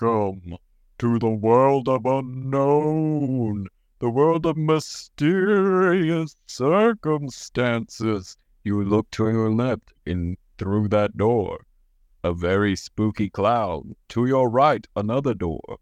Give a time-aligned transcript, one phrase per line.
[0.00, 0.58] Welcome
[0.98, 3.66] to the world of unknown,
[3.98, 8.36] the world of mysterious circumstances.
[8.62, 11.66] You look to your left in through that door.
[12.22, 13.96] A very spooky clown.
[14.10, 15.78] To your right, another door.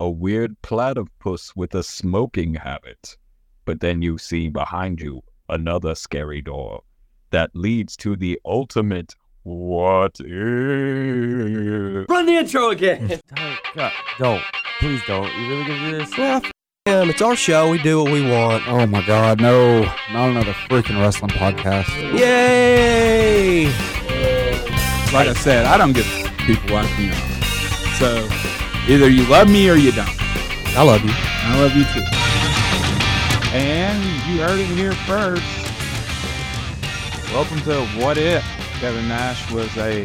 [0.00, 3.16] A weird platypus with a smoking habit.
[3.64, 6.82] But then you see behind you another scary door
[7.30, 9.14] that leads to the ultimate
[9.44, 12.08] what if.
[12.08, 13.08] Run the intro again.
[13.34, 14.42] Don't, God, don't.
[14.78, 15.32] Please don't.
[15.34, 16.18] You really gonna do this?
[16.18, 16.52] Yeah, f-
[16.86, 17.10] him.
[17.10, 17.70] It's our show.
[17.70, 18.66] We do what we want.
[18.68, 19.82] Oh my god, no.
[20.12, 21.88] Not another freaking wrestling podcast.
[22.18, 23.66] Yay!
[25.12, 26.06] Like I said, I don't give
[26.38, 27.42] people watching me on.
[27.98, 28.28] So
[28.88, 30.08] either you love me or you don't.
[30.76, 31.12] I love you.
[31.14, 32.04] I love you too.
[33.56, 35.42] And you heard it here first.
[37.32, 38.44] Welcome to What If
[38.82, 40.04] Kevin Nash was a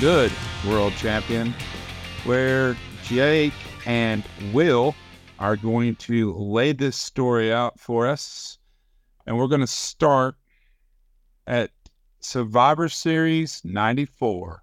[0.00, 0.32] good
[0.66, 1.54] world champion,
[2.24, 3.52] where Jayke
[3.84, 4.94] and Will
[5.38, 8.56] are going to lay this story out for us.
[9.26, 10.36] And we're going to start
[11.46, 11.72] at
[12.20, 14.62] Survivor Series 94.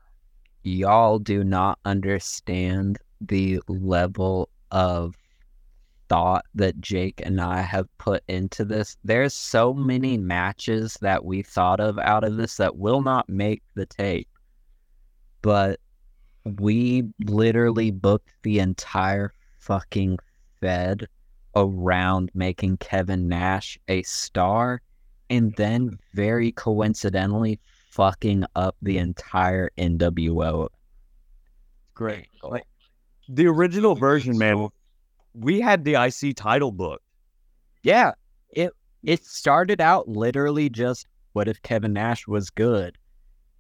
[0.64, 5.14] Y'all do not understand the level of
[6.10, 8.98] thought that Jayke and I have put into this.
[9.04, 10.28] There's so many mm-hmm.
[10.28, 14.30] matches that we thought of out of this that will not make the tape.
[15.42, 15.80] But
[16.44, 20.18] we literally booked the entire fucking
[20.60, 21.08] Fed
[21.56, 24.82] around making Kevin Nash a star
[25.30, 27.60] and then very coincidentally
[27.92, 30.70] fucking up the entire NWO.
[31.94, 32.28] Great.
[32.44, 32.68] Like
[33.28, 34.70] the original version, man.
[35.40, 37.02] We had the IC title book.
[37.84, 38.14] Yeah,
[38.50, 38.72] it
[39.04, 42.98] it started out literally just what if Kevin Nash was good?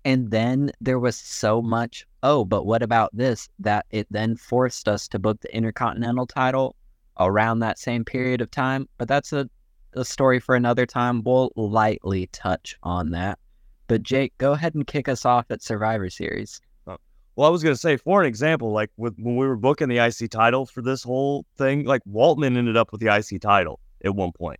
[0.03, 3.49] And then there was so much, oh, but what about this?
[3.59, 6.75] That it then forced us to book the Intercontinental title
[7.19, 8.87] around that same period of time.
[8.97, 9.49] But that's a,
[9.93, 11.23] a story for another time.
[11.23, 13.37] We'll lightly touch on that.
[13.87, 16.61] But Jayke, go ahead and kick us off at Survivor Series.
[17.37, 19.99] Well, I was gonna say, for an example, like with when we were booking the
[19.99, 24.15] IC title for this whole thing, like Waltman ended up with the IC title at
[24.15, 24.59] one point.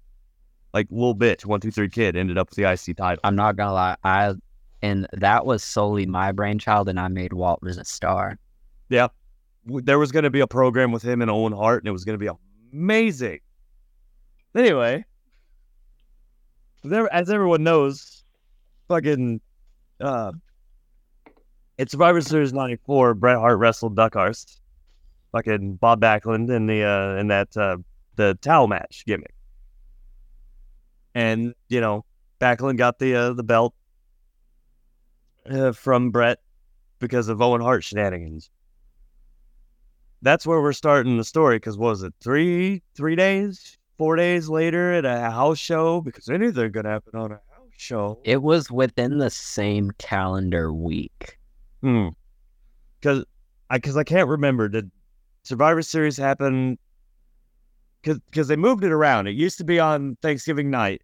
[0.75, 3.19] Like little bitch, one two three kid ended up with the IC title.
[3.23, 4.35] I'm not gonna lie, I
[4.83, 8.38] and that was solely my brainchild, and I made Waltman a star.
[8.89, 9.07] Yeah,
[9.65, 12.19] there was gonna be a program with him and Owen Hart, and it was gonna
[12.19, 12.29] be
[12.71, 13.39] amazing.
[14.55, 15.03] Anyway,
[16.83, 18.23] there, as everyone knows,
[18.88, 19.41] fucking,
[19.99, 20.31] uh,
[21.77, 23.13] it's Survivor Series '94.
[23.13, 24.59] Bret Hart wrestled Duckhurst,
[25.31, 27.77] fucking Bob Backlund in the uh, in that uh,
[28.15, 29.33] the towel match gimmick,
[31.15, 32.03] and you know
[32.39, 33.73] Backlund got the uh, the belt
[35.49, 36.39] uh, from Bret
[36.99, 38.49] because of Owen Hart shenanigans.
[40.23, 41.57] That's where we're starting the story.
[41.57, 46.01] Because was it three three days, four days later at a house show?
[46.01, 48.19] Because anything could happen on a house show.
[48.23, 51.38] It was within the same calendar week.
[51.81, 52.09] Hmm.
[52.99, 53.25] Because
[53.69, 54.67] I because I can't remember.
[54.69, 54.91] Did
[55.43, 56.77] Survivor Series happen?
[58.01, 59.27] Because they moved it around.
[59.27, 61.01] It used to be on Thanksgiving night.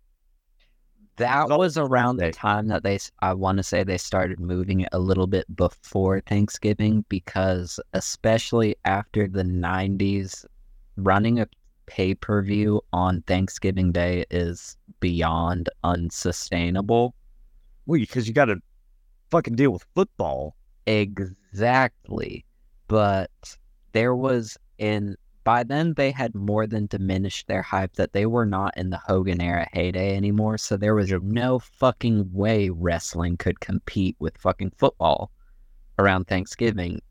[1.17, 4.39] That Well, was around the time that they, s- I want to say they started
[4.39, 10.43] moving it a little bit before Thanksgiving because, especially after the 90s,
[10.97, 11.47] running a
[11.85, 17.13] pay per view on Thanksgiving Day is beyond unsustainable.
[17.85, 18.59] Well, because you got to
[19.29, 20.55] fucking deal with football.
[20.85, 22.45] Exactly.
[22.87, 23.31] But
[23.93, 28.45] there was in by then they had more than diminished their hype that they were
[28.45, 30.57] not in the Hogan era heyday anymore.
[30.57, 31.31] So there was mm-hmm.
[31.31, 35.31] no fucking way wrestling could compete with fucking football
[35.99, 37.01] around Thanksgiving.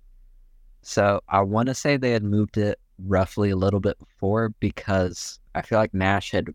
[0.82, 5.38] So I want to say they had moved it roughly a little bit before because
[5.54, 6.48] I feel like Nash had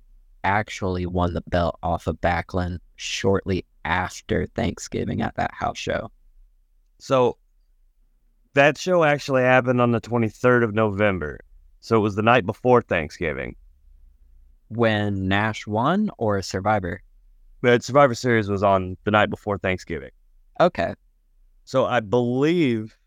[0.43, 6.11] actually won the belt off of Backlund shortly after Thanksgiving at that house show.
[6.99, 7.37] So
[8.53, 11.39] that show actually happened on the 23rd of November.
[11.79, 13.55] So it was the night before Thanksgiving.
[14.69, 17.01] when Nash won or Survivor?
[17.61, 20.11] But Survivor Series was on the night before Thanksgiving.
[20.59, 20.93] Okay.
[21.65, 22.97] So I believe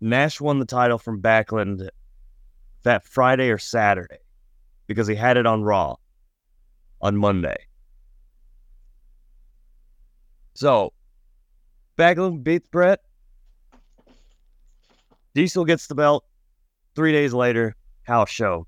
[0.00, 1.88] Nash won the title from Backlund
[2.82, 4.18] that Friday or Saturday
[4.86, 5.96] because he had it on Raw
[7.00, 7.56] on Monday.
[10.54, 10.92] So
[11.96, 13.00] Backlund beats Bret.
[15.34, 16.24] Diesel gets the belt.
[16.94, 18.66] Three days later, house show.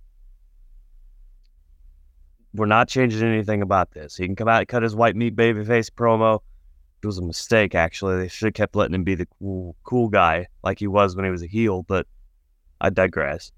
[2.54, 4.16] We're not changing anything about this.
[4.16, 6.40] He can come out and cut his white meat babyface promo.
[7.02, 8.18] It was a mistake, actually.
[8.18, 11.24] They should have kept letting him be the cool, cool guy like he was when
[11.24, 11.82] he was a heel.
[11.82, 12.06] But
[12.80, 13.50] I digress.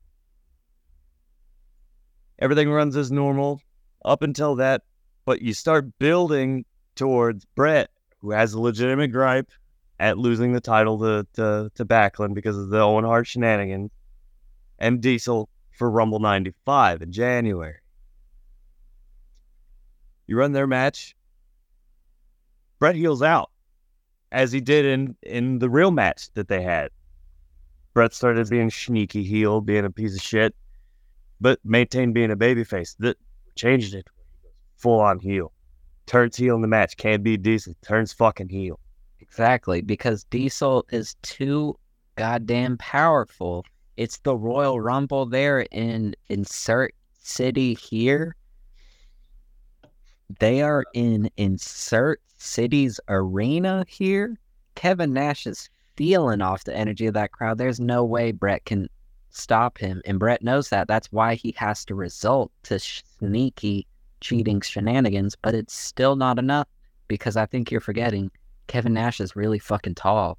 [2.39, 3.61] Everything runs as normal
[4.05, 4.83] up until that,
[5.25, 6.65] but you start building
[6.95, 7.91] towards Bret,
[8.21, 9.51] who has a legitimate gripe
[10.01, 13.91] at losing the title to, to, to Backlund because of the Owen Hart shenanigans,
[14.79, 17.77] and Diesel for Rumble 95 in January.
[20.27, 21.15] You run their match.
[22.79, 23.51] Bret heals out,
[24.33, 26.91] as he did in, in the real match that they had.
[27.93, 30.55] Bret started being sneaky heel, being a piece of shit,
[31.41, 32.97] but maintained being a babyface.
[32.99, 33.17] That
[33.55, 34.07] changed it.
[34.77, 35.53] Full on heel.
[36.07, 36.97] Turns heel in the match.
[36.97, 37.75] Can't beat Diesel.
[37.83, 38.81] Turns fucking heel.
[39.35, 41.77] Exactly, because Diesel is too
[42.15, 43.65] goddamn powerful.
[43.97, 48.37] It's the Royal Rumble there in Insert City here.
[50.39, 54.39] They are in Insert City's arena here.
[54.77, 57.59] Kevin Nash is feeling off the energy of that crowd.
[57.59, 58.89] There's no way Bret can
[59.31, 60.01] stop him.
[60.05, 60.87] And Bret knows that.
[60.87, 63.89] That's why he has to resort to sneaky
[64.21, 66.69] cheating shenanigans, but it's still not enough
[67.09, 68.31] because I think you're forgetting
[68.67, 70.39] Kevin Nash is really fucking tall.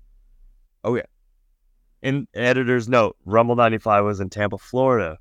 [0.83, 1.04] Oh yeah.
[2.01, 5.18] In editor's note, Rumble 95 was in Tampa, Florida.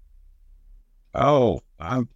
[1.14, 2.08] Oh, I'm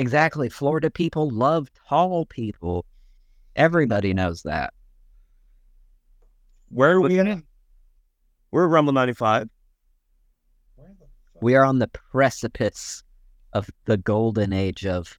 [0.00, 0.48] Exactly.
[0.48, 2.86] Florida people love tall people.
[3.54, 4.72] Everybody knows that.
[6.70, 7.26] where are we that?
[7.26, 7.44] in?
[8.50, 9.48] We're at Rumble 95.
[11.42, 13.02] We are on the precipice
[13.52, 15.18] of the golden age of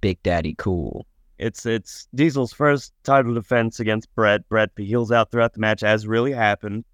[0.00, 1.06] Big Daddy Cool.
[1.40, 4.46] It's it's Diesel's first title defense against Bret.
[4.50, 6.84] Bret heals out throughout the match, as really happened.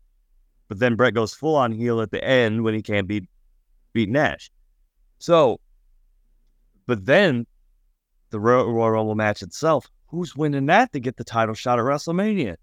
[0.69, 3.29] But then Bret goes full on heel at the end when he can't beat
[3.93, 4.53] beat Nash.
[5.19, 5.59] So,
[6.87, 7.45] but then
[8.31, 11.85] the Royal, Royal Rumble match itself, who's winning that to get the title shot at
[11.85, 12.55] WrestleMania?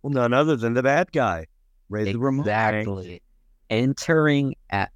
[0.00, 1.48] Well, none other than the bad guy,
[1.90, 2.40] Razor Ramon.
[2.40, 3.20] Exactly.
[3.68, 4.90] Entering at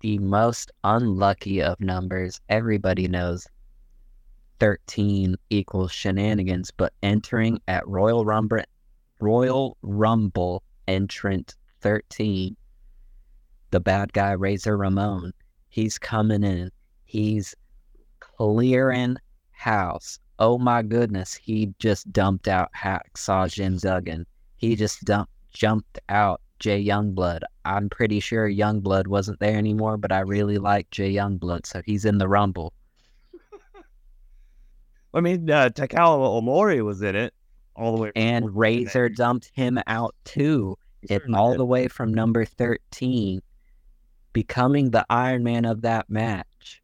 [0.00, 2.40] the most unlucky of numbers.
[2.48, 3.46] Everybody knows
[4.58, 8.62] 13 equals shenanigans, but entering at Royal Rumble,
[9.20, 12.56] Royal Rumble entrant 13,
[13.70, 15.32] the bad guy Razor Ramon,
[15.68, 16.70] he's coming in.
[17.04, 17.54] He's
[18.20, 19.16] clearing
[19.52, 20.18] house.
[20.38, 24.26] Oh my goodness, he just dumped out Hacksaw Jim Duggan.
[24.56, 27.40] He just dumped jumped out Jay Youngblood.
[27.64, 32.04] I'm pretty sure Youngblood wasn't there anymore, but I really like Jay Youngblood, so he's
[32.04, 32.74] in the Rumble.
[35.16, 37.34] I mean, uh, Takala Omori was in it
[37.74, 38.12] all the way.
[38.16, 41.60] And 14 Razor dumped him out too, He it, all did.
[41.60, 43.40] the way from number 13,
[44.32, 46.82] becoming the Iron Man of that match.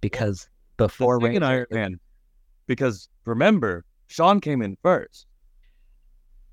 [0.00, 0.48] Because
[0.78, 2.00] before the Razor, Iron Man.
[2.66, 5.26] Because remember, Shawn came in first.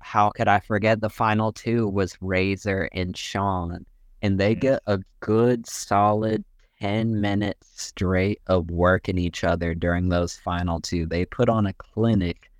[0.00, 3.86] how could I forget the final two was Razor and Shawn,
[4.22, 6.44] and they get a good solid
[6.82, 11.06] 10 minutes straight of working each other during those final two.
[11.06, 12.50] They put on a clinic,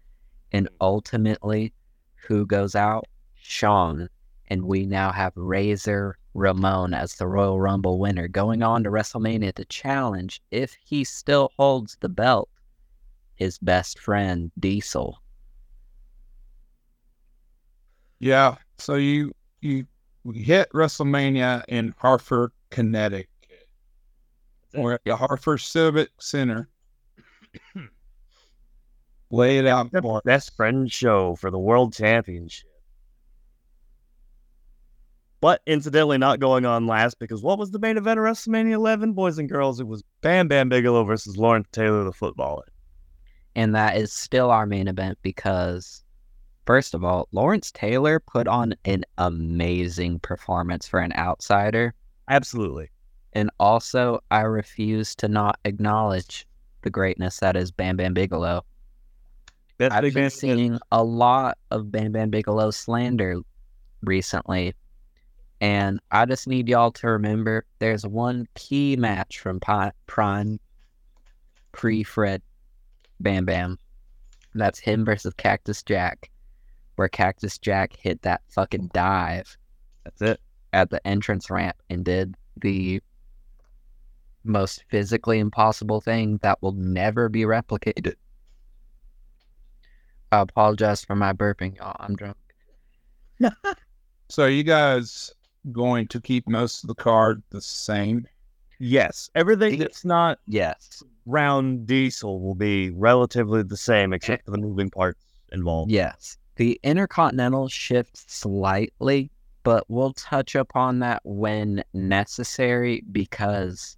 [0.53, 0.75] and mm.
[0.81, 1.73] ultimately,
[2.29, 3.09] who goes out?
[3.35, 4.09] Shawn.
[4.47, 9.55] And we now have Razor Ramon as the Royal Rumble winner, going on to WrestleMania
[9.55, 12.49] to challenge, if he still holds the belt,
[13.35, 15.21] his best friend, Diesel.
[18.21, 18.55] Yeah.
[18.79, 19.85] So you you
[20.23, 23.32] we hit WrestleMania in Hartford, Connecticut.
[24.75, 26.69] We're at the Hartford Civic Center.
[29.31, 30.23] Lay it out for us.
[30.25, 32.69] Best friend show for the world championship.
[35.41, 39.13] But incidentally, not going on last because what was the main event of WrestleMania 11,
[39.13, 39.81] boys and girls?
[39.81, 42.65] It was Bam Bam Bigelow versus Lawrence Taylor, the footballer.
[43.57, 46.05] and that is still our main event because
[46.65, 51.93] first of all lawrence taylor put on an amazing performance for an outsider
[52.29, 52.89] Absolutely.
[53.33, 56.47] And also i refuse to not acknowledge
[56.83, 58.65] the greatness that is bam bam bigelow
[59.79, 63.41] Best i've been seeing a lot of bam bam bigelow slander
[64.03, 64.75] recently
[65.61, 70.59] and i just need y'all to remember there's one key match from Pi- prime
[71.73, 72.43] pre-fred
[73.23, 73.79] Bam Bam.
[74.55, 76.31] That's him versus Cactus Jack,
[76.97, 79.57] where Cactus Jack hit that fucking dive
[80.05, 80.41] That's it.
[80.73, 83.01] at the entrance ramp and did the
[84.45, 88.15] most physically impossible thing that will never be replicated.
[90.31, 91.97] I apologize for my burping, y'all.
[91.99, 92.37] I'm drunk.
[94.29, 95.31] So you guys
[95.73, 98.27] going to keep most of the card the same?
[98.79, 99.29] Yes.
[99.35, 101.03] Everything that's not Yes.
[101.27, 105.23] round diesel will be relatively the same except for the moving parts
[105.53, 105.91] involved.
[105.91, 106.39] Yes.
[106.57, 109.31] The Intercontinental shifts slightly
[109.65, 113.97] but we'll touch upon that when necessary because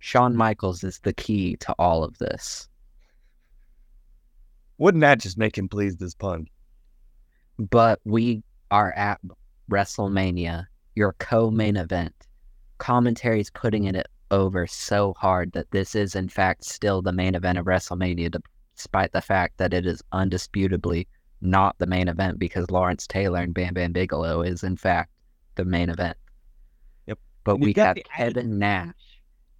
[0.00, 2.68] Shawn Michaels is the key to all of this.
[4.78, 6.46] Wouldn't that just make him please this pun?
[7.58, 9.20] But we are at
[9.70, 12.14] WrestleMania, your co main event.
[12.78, 17.34] Commentary is putting it over so hard that this is, in fact, still the main
[17.34, 18.34] event of WrestleMania,
[18.74, 21.06] despite the fact that it is undisputably
[21.42, 25.10] not the main event because Lawrence Taylor and Bam Bam Bigelow is, in fact,
[25.56, 26.16] the main event.
[27.06, 27.18] Yep.
[27.44, 28.94] But we got have Kevin Nash.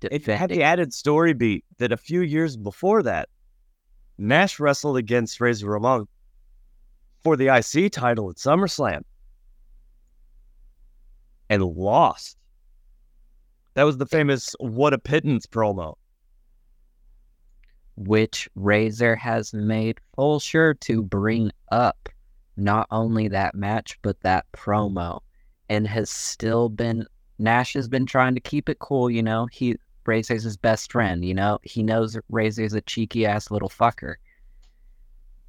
[0.02, 3.28] It had the added story beat that a few years before that,
[4.19, 6.07] Nash wrestled against Razor Ramon
[7.23, 9.02] for the IC title at SummerSlam
[11.49, 12.38] and lost.
[13.75, 15.97] That was the famous "What a Pittance" promo.
[17.97, 22.09] which Razor has made full sure to bring up
[22.57, 25.21] not only that match, but that promo,
[25.69, 27.07] and has still been
[27.38, 29.11] Nash has been trying to keep it cool.
[29.11, 29.76] You know, he
[30.10, 31.24] Razor's his best friend.
[31.24, 34.16] You know, he knows Razor's a cheeky ass little fucker,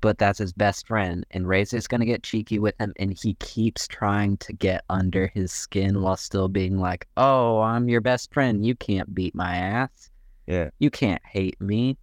[0.02, 3.88] but that's his best friend, and Razor's gonna get cheeky with him, and he keeps
[3.88, 8.64] trying to get under his skin while still being like, "Oh, I'm your best friend.
[8.64, 10.12] You can't beat my ass."
[10.48, 10.70] Yeah.
[10.80, 11.98] you can't hate me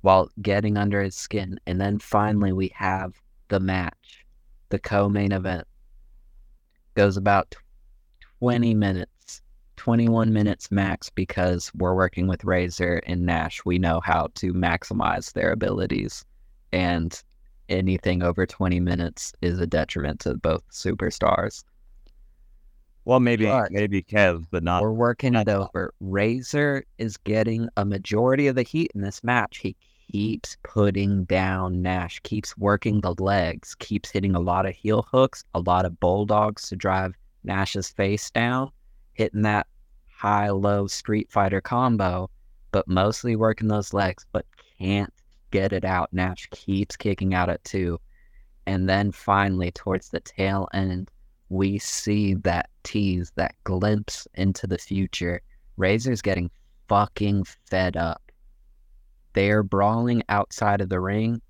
[0.00, 1.58] while getting under his skin.
[1.66, 3.14] And then finally, we have
[3.48, 4.26] the match,
[4.68, 5.66] the co main event.
[6.94, 7.54] Goes about
[8.40, 9.10] 20 minutes,
[9.88, 13.60] 21 minutes max, because we're working with Razor and Nash.
[13.66, 16.24] We know how to maximize their abilities.
[16.72, 17.22] And
[17.68, 21.64] anything over 20 minutes is a detriment to both superstars.
[23.04, 24.80] Well, maybe But- maybe Kev, but not.
[24.80, 25.92] We're working it over.
[26.00, 29.58] Razor is getting a majority of the heat in this match.
[29.58, 29.76] He
[30.10, 35.44] keeps putting down Nash, keeps working the legs, keeps hitting a lot of heel hooks,
[35.54, 37.12] a lot of bulldogs to drive
[37.42, 38.70] Nash's face down,
[39.12, 39.66] hitting that
[40.24, 42.30] high low Street Fighter combo,
[42.72, 44.46] but mostly working those legs, but
[44.78, 45.12] can't
[45.50, 46.08] get it out.
[46.14, 48.00] Nash keeps kicking out at two.
[48.66, 51.10] And then finally, towards the tail end,
[51.50, 55.42] we see that tease, that glimpse into the future.
[55.76, 56.50] Razor's getting
[56.88, 58.32] fucking fed up.
[59.34, 61.42] They're brawling outside of the ring,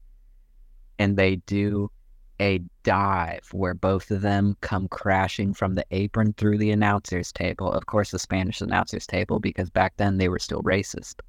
[0.99, 1.93] and they do
[2.41, 7.73] a dive where both of them come crashing from the apron through the announcer's table.
[7.73, 11.21] Of course, the Spanish announcer's table, because back then they were still racist.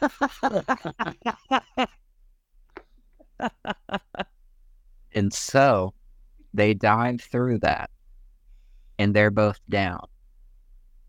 [5.14, 5.94] And so
[6.54, 7.90] they dive through that
[8.98, 10.06] and they're both down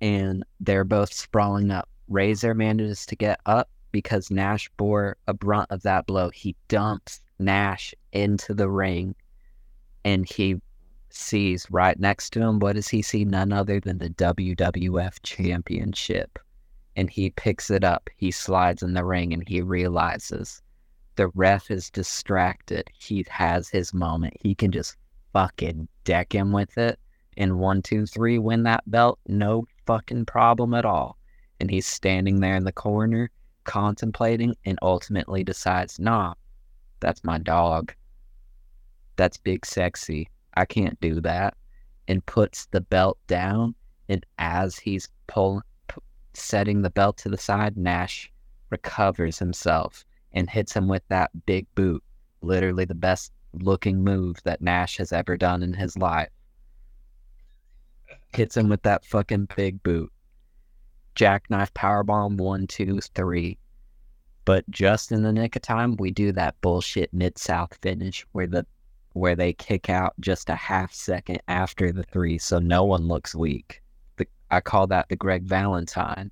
[0.02, 1.90] and they're both sprawling up.
[2.10, 6.30] Razor manages to get up because Nash bore a brunt of that blow.
[6.30, 9.16] He dumps Nash into the ring
[10.04, 10.62] and he
[11.10, 13.24] sees right next to him what does he see?
[13.26, 16.40] None other than the WWF championship.
[16.96, 18.10] And he picks it up.
[18.18, 20.62] He slides in the ring and he realizes
[21.16, 22.90] the ref is distracted.
[22.94, 24.36] He has his moment.
[24.42, 24.98] He can just
[25.32, 27.00] fucking deck him with it
[27.38, 29.20] and one, two, three, win that belt.
[29.28, 31.18] No fucking problem at all.
[31.60, 33.32] And he's standing there in the corner,
[33.64, 36.34] contemplating, and ultimately decides, nah,
[37.04, 37.94] that's my dog.
[39.18, 40.30] That's big sexy.
[40.56, 41.56] I can't do that.
[42.08, 43.76] And puts the belt down.
[44.08, 46.02] And as he's pulling, p-
[46.34, 48.32] setting the belt to the side, Nash
[48.70, 52.02] recovers himself and hits him with that big boot.
[52.42, 56.30] Literally the best looking move that Nash has ever done in his life.
[58.34, 60.12] Hits him with that fucking big boot.
[61.16, 63.58] Jackknife powerbomb one, two, three.
[64.46, 68.48] But just in the nick of time, we do that bullshit mid south finish where
[68.48, 68.66] the
[69.14, 73.36] where they kick out just a half second after the three, so no one looks
[73.36, 73.82] weak.
[74.18, 76.32] The, I call that the Greg Valentine.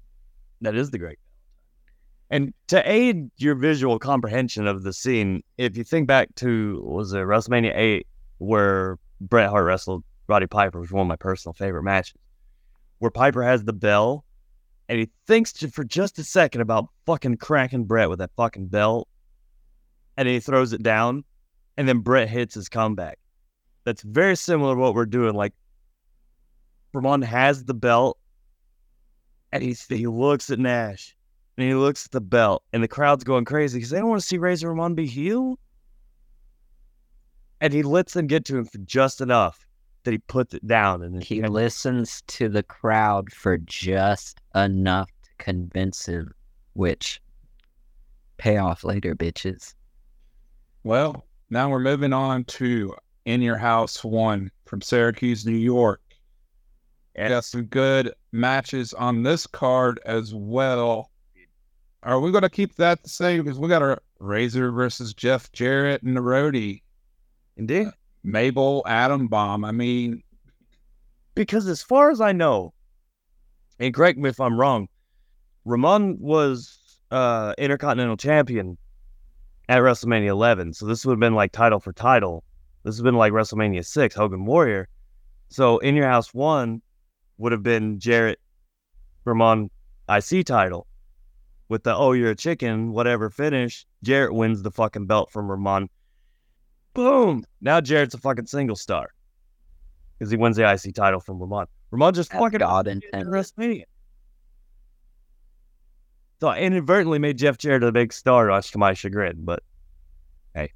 [0.61, 1.19] That is the great.
[2.31, 7.13] And to aid your visual comprehension of the scene, if you think back to was
[7.13, 8.07] it WrestleMania eight
[8.39, 12.15] where Bret Hart wrestled Roddy Piper, was one of my personal favorite matches,
[12.99, 14.25] where Piper has the bell
[14.91, 19.07] and he thinks for just a second about fucking cracking Bret with that fucking belt,
[20.17, 21.23] and he throws it down,
[21.77, 23.17] and then Bret hits his comeback.
[23.85, 25.33] That's very similar to what we're doing.
[25.33, 25.53] Like
[26.93, 28.19] Ramon has the belt,
[29.53, 31.15] and he he looks at Nash,
[31.55, 34.21] and he looks at the belt, and the crowd's going crazy because they don't want
[34.21, 35.57] to see Razor Ramon be healed.
[37.61, 39.65] And he lets them get to him for just enough
[40.03, 45.09] that he puts it down, and then He listens to the crowd for just enough
[45.23, 46.33] to convince him,
[46.73, 47.21] which
[48.37, 49.73] pay off later, bitches.
[50.83, 56.01] Well, now we're moving on to In Your House 1 from Syracuse, New York.
[57.15, 61.11] Got some good matches on this card as well.
[62.03, 63.43] Are we going to keep that the same?
[63.43, 66.81] Because we got our Razor versus Jeff Jarrett and the Roadie.
[67.57, 67.87] Indeed.
[68.23, 69.65] Mabel Atom Bomb.
[69.65, 70.23] I mean,
[71.35, 72.73] Because as far as I know,
[73.79, 74.87] and correct me if I'm wrong,
[75.65, 78.77] Ramon was uh, Intercontinental Champion
[79.69, 80.73] at WrestleMania 11.
[80.73, 82.43] So this would have been like title for title.
[82.83, 84.87] This have been like WrestleMania 6, Hogan Warrior.
[85.49, 86.81] So In Your House 1
[87.37, 88.39] would have been Jarrett
[89.25, 89.69] Ramon
[90.09, 90.87] IC title.
[91.69, 95.89] With the oh, you're a chicken, whatever finish, Jarrett wins the fucking belt from Ramon.
[96.93, 97.45] Boom!
[97.61, 99.09] Now Jarrett's a fucking single star
[100.17, 101.67] because he wins the IC title from Ramon.
[101.91, 103.27] Ramon just As fucking God intended.
[103.31, 103.85] WrestleMania.
[106.39, 109.37] So I inadvertently made Jeff Jarrett a big star, much to my chagrin.
[109.45, 109.61] But
[110.55, 110.71] hey.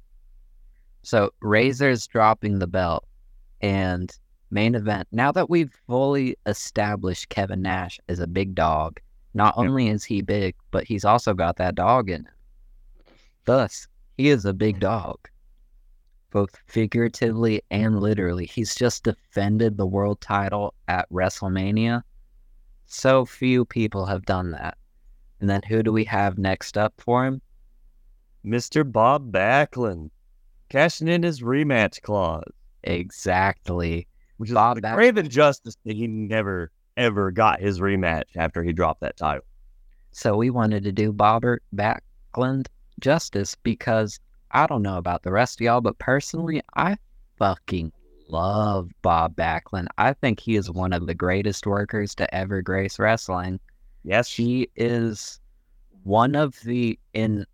[1.02, 3.04] So Razor's dropping the belt
[3.60, 4.16] and
[4.50, 5.08] main event.
[5.10, 9.00] Now that we've fully established Kevin Nash as a big dog,
[9.34, 9.66] not Yep.
[9.66, 12.34] only is he big, but he's also got that dog in him.
[13.44, 15.18] Thus, he is a big dog.
[16.36, 18.44] Both figuratively and literally.
[18.44, 22.02] He's just defended the world title at WrestleMania.
[22.84, 24.76] So few people have done that.
[25.40, 27.40] And then who do we have next up for him?
[28.44, 28.84] Mr.
[28.84, 30.10] Bob Backlund
[30.68, 32.52] cashing in his rematch clause,
[32.82, 34.06] Exactly.
[34.36, 38.74] which is Bob the grave injustice that he never ever got his rematch after he
[38.74, 39.46] dropped that title.
[40.10, 42.66] So we wanted to do Bobbert Backlund
[43.00, 46.96] justice because I don't know about the rest of y'all, but personally, I
[47.38, 47.92] fucking
[48.28, 49.88] love Bob Backlund.
[49.98, 53.60] I think he is one of the greatest workers to ever grace wrestling.
[54.02, 55.40] Yes, He is
[56.04, 57.44] one of the in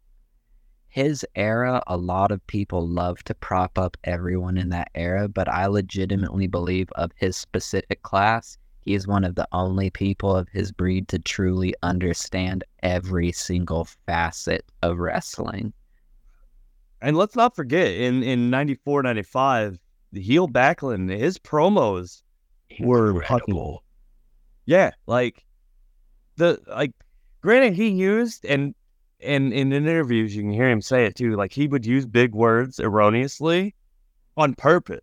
[0.89, 1.83] his era.
[1.87, 6.47] A lot of people love to prop up everyone in that era, but I legitimately
[6.47, 11.09] believe of his specific class, he is one of the only people of his breed
[11.09, 15.73] to truly understand every single facet of wrestling.
[17.03, 19.79] And let's not forget, in in 94, 95,
[20.13, 22.23] the heel Backlund, his promos
[22.79, 23.77] were fucking
[24.67, 25.45] Yeah, like
[26.37, 26.93] the like
[27.41, 28.75] granted he used and
[29.21, 32.35] and in interviews you can hear him say it too, like he would use big
[32.35, 33.75] words erroneously
[34.37, 35.01] on purpose.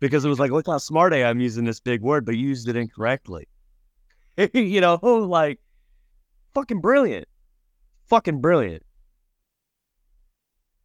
[0.00, 2.48] Because it was like, look how smart I am using this big word, but you
[2.48, 3.46] used it incorrectly.
[4.54, 5.60] you know, like
[6.54, 7.28] fucking brilliant.
[8.06, 8.85] Fucking brilliant.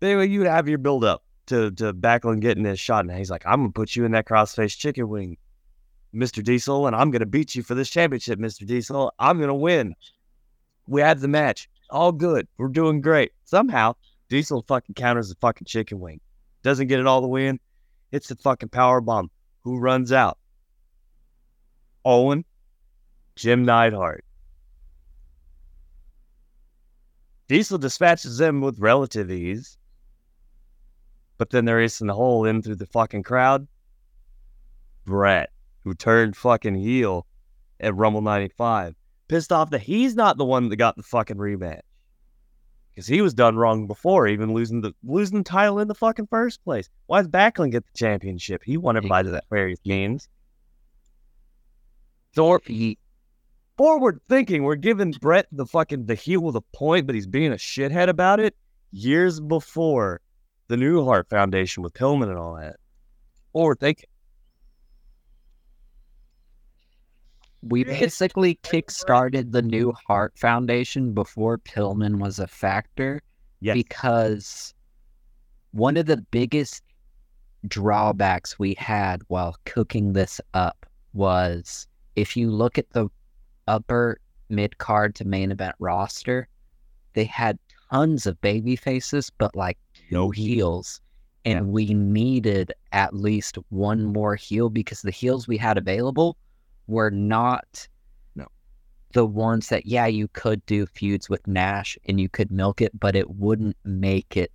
[0.01, 3.45] Anyway, you have your build up to to Backlund getting this shot, and he's like,
[3.45, 5.37] I'm gonna put you in that crossface chicken wing.
[6.13, 6.43] Mr.
[6.43, 8.65] Diesel, and I'm to beat you for this championship, Mr.
[8.65, 9.13] Diesel.
[9.17, 9.95] I'm to win.
[10.87, 11.69] We had the match.
[11.89, 12.47] All good.
[12.57, 13.31] We're doing great.
[13.45, 13.95] Somehow,
[14.29, 16.19] Diesel fucking counters the fucking chicken wing.
[16.63, 17.59] Doesn't get it all the way in.
[18.11, 19.31] It's the fucking power bomb.
[19.61, 20.37] Who runs out?
[22.03, 22.43] Owen,
[23.35, 24.25] Jim Neidhart.
[27.47, 29.77] Diesel dispatches them with relative ease.
[31.41, 33.67] But then they're racing the hole in through the fucking crowd.
[35.05, 35.49] Bret
[35.83, 37.25] who turned fucking heel
[37.79, 38.93] at Rumble 95.
[39.27, 41.81] Pissed off that he's not the one that got the fucking rematch.
[42.91, 46.27] Because he was done wrong before, even losing the losing the title in the fucking
[46.27, 46.87] first place.
[47.07, 48.61] Why does Backlund get the championship?
[48.63, 50.29] He won it by the various means.
[52.35, 52.59] So
[53.79, 54.61] forward thinking.
[54.61, 58.09] We're giving Bret the fucking the heel with a point, but he's being a shithead
[58.09, 58.55] about it
[58.91, 60.21] years before
[60.71, 62.77] the New Hart Foundation with Pillman and all that.
[63.51, 64.07] Forward thinking.
[67.63, 73.21] we basically kick-started the new Hart Foundation before Pillman was a factor.
[73.59, 73.75] Yes.
[73.75, 74.73] because
[75.69, 76.81] one of the biggest
[77.67, 83.07] drawbacks we had while cooking this up was if you look at the
[83.67, 86.47] upper mid card to main event roster,
[87.13, 87.59] they had
[87.91, 89.77] tons of baby faces, but like
[90.11, 91.01] no heels.
[91.43, 96.37] And we needed at least one more heel because the heels we had available
[96.87, 97.87] were not
[98.35, 98.47] No.
[99.13, 102.97] the ones that yeah you could do feuds with Nash and you could milk it,
[102.99, 104.51] but it wouldn't make it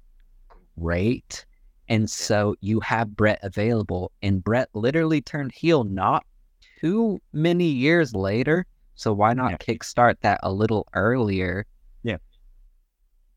[0.78, 1.44] great.
[1.88, 6.24] And so you have Bret available, and Bret literally turned heel not
[6.80, 8.66] too many years later.
[8.94, 9.56] So why not Yeah.
[9.58, 11.66] kickstart that a little earlier?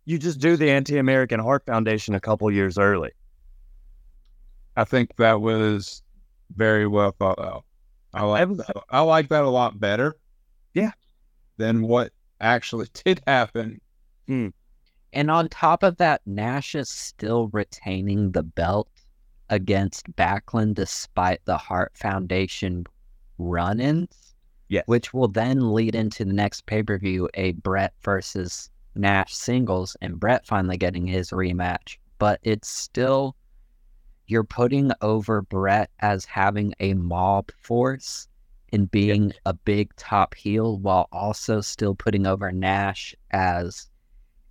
[0.06, 3.12] You just do the Anti American Hart Foundation a couple years early.
[4.76, 6.02] I think that was
[6.56, 7.66] very well thought out.
[8.14, 8.76] I like was- that.
[8.90, 10.16] I like that a lot better.
[10.74, 10.92] Yeah.
[11.58, 13.82] Than what actually did happen.
[14.28, 14.48] Hmm.
[15.12, 18.90] And on top of that, Nash is still retaining the belt
[19.50, 22.86] against Backlund despite the Hart Foundation
[23.40, 24.36] run ins.
[24.70, 24.84] Yes.
[24.86, 29.96] Which will then lead into the next pay per view a Bret versus Nash singles,
[30.02, 31.98] and Bret finally getting his rematch.
[32.18, 33.36] But it's still,
[34.28, 38.28] you're putting over Bret as having a mob force
[38.72, 43.90] and being a big top heel while also still putting over Nash as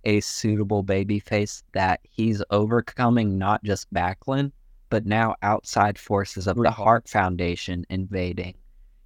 [0.03, 4.51] a suitable babyface that he's overcoming not just Backlund,
[4.89, 6.71] but now outside forces of the.
[6.71, 8.55] Hart Foundation invading.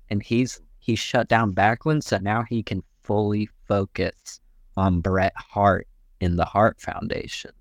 [0.09, 4.39] And he's he shut down Backlund, so now he can fully focus
[4.77, 5.88] on Bret Hart
[6.19, 7.51] in the Hart Foundation.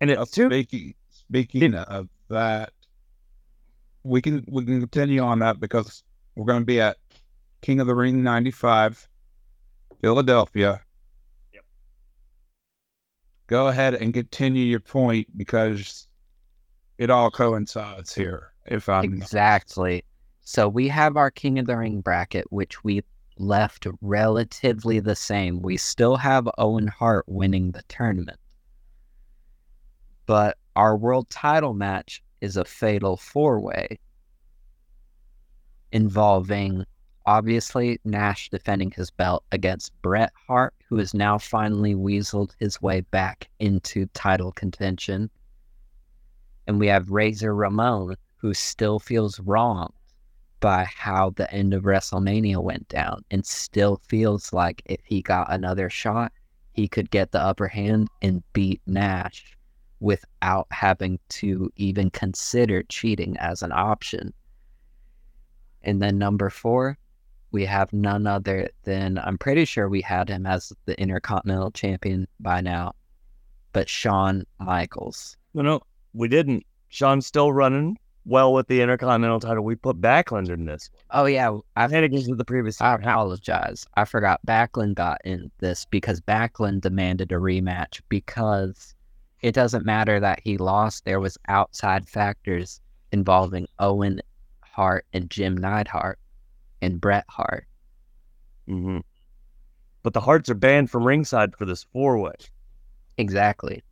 [0.00, 2.72] And it's too Speaking speaking of that,
[4.02, 6.02] we can we can continue on that because
[6.34, 6.98] we're going to be at
[7.62, 9.08] King of the Ring '95,
[10.00, 10.80] Philadelphia.
[11.52, 11.64] Yep.
[13.46, 16.06] Go ahead and continue your point because
[16.98, 18.52] it all coincides here.
[18.66, 20.04] If I'm Exactly.
[20.42, 23.02] So we have our King of the Ring bracket, which we
[23.38, 25.62] left relatively the same.
[25.62, 28.38] We still have Owen Hart winning the tournament.
[30.26, 33.98] But our world title match is a fatal four way
[35.92, 36.84] involving
[37.26, 43.00] obviously Nash defending his belt against Bret Hart, who has now finally weaseled his way
[43.00, 45.30] back into title contention.
[46.66, 49.92] And we have Razor Ramon, who still feels wrong
[50.64, 55.52] by how the end of WrestleMania went down and still feels like if he got
[55.52, 56.32] another shot,
[56.72, 59.58] he could get the upper hand and beat Nash
[60.00, 64.32] without having to even consider cheating as an option.
[65.82, 66.96] And then number four,
[67.50, 72.26] we have none other than I'm pretty sure we had him as the Intercontinental Champion
[72.40, 72.94] by now,
[73.74, 75.36] but Shawn Michaels.
[75.52, 75.82] no, no,
[76.14, 76.64] we didn't.
[76.88, 79.64] Shawn's still running well with the Intercontinental title.
[79.64, 80.90] We put Backlund in this.
[81.10, 82.80] Oh yeah, I've had against the previous.
[82.80, 83.86] I apologize.
[83.96, 88.94] I forgot Backlund got in this because Backlund demanded a rematch because
[89.40, 91.04] it doesn't matter that he lost.
[91.04, 92.80] There was outside factors
[93.12, 94.20] involving Owen
[94.62, 96.18] Hart and Jim Neidhart
[96.80, 97.66] and Bret Hart.
[98.68, 98.98] Mm-hmm.
[100.02, 102.34] But the Harts are banned from ringside for this four way.
[103.16, 103.82] Exactly.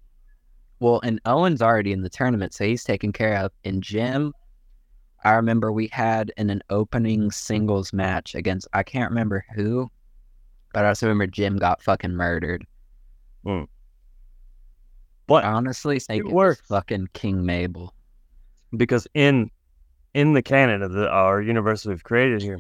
[0.83, 3.53] Well, and Owen's already in the tournament, so he's taken care of.
[3.65, 4.35] And Jim,
[5.23, 9.93] I remember we had in an opening singles match against I can't remember who,
[10.75, 12.67] but I also remember Jim got fucking murdered.
[13.45, 13.63] Hmm.
[15.29, 17.95] But honestly It it, was fucking King Mabel.
[18.77, 19.53] because in
[20.15, 22.59] in the canon of the our universe we've created here,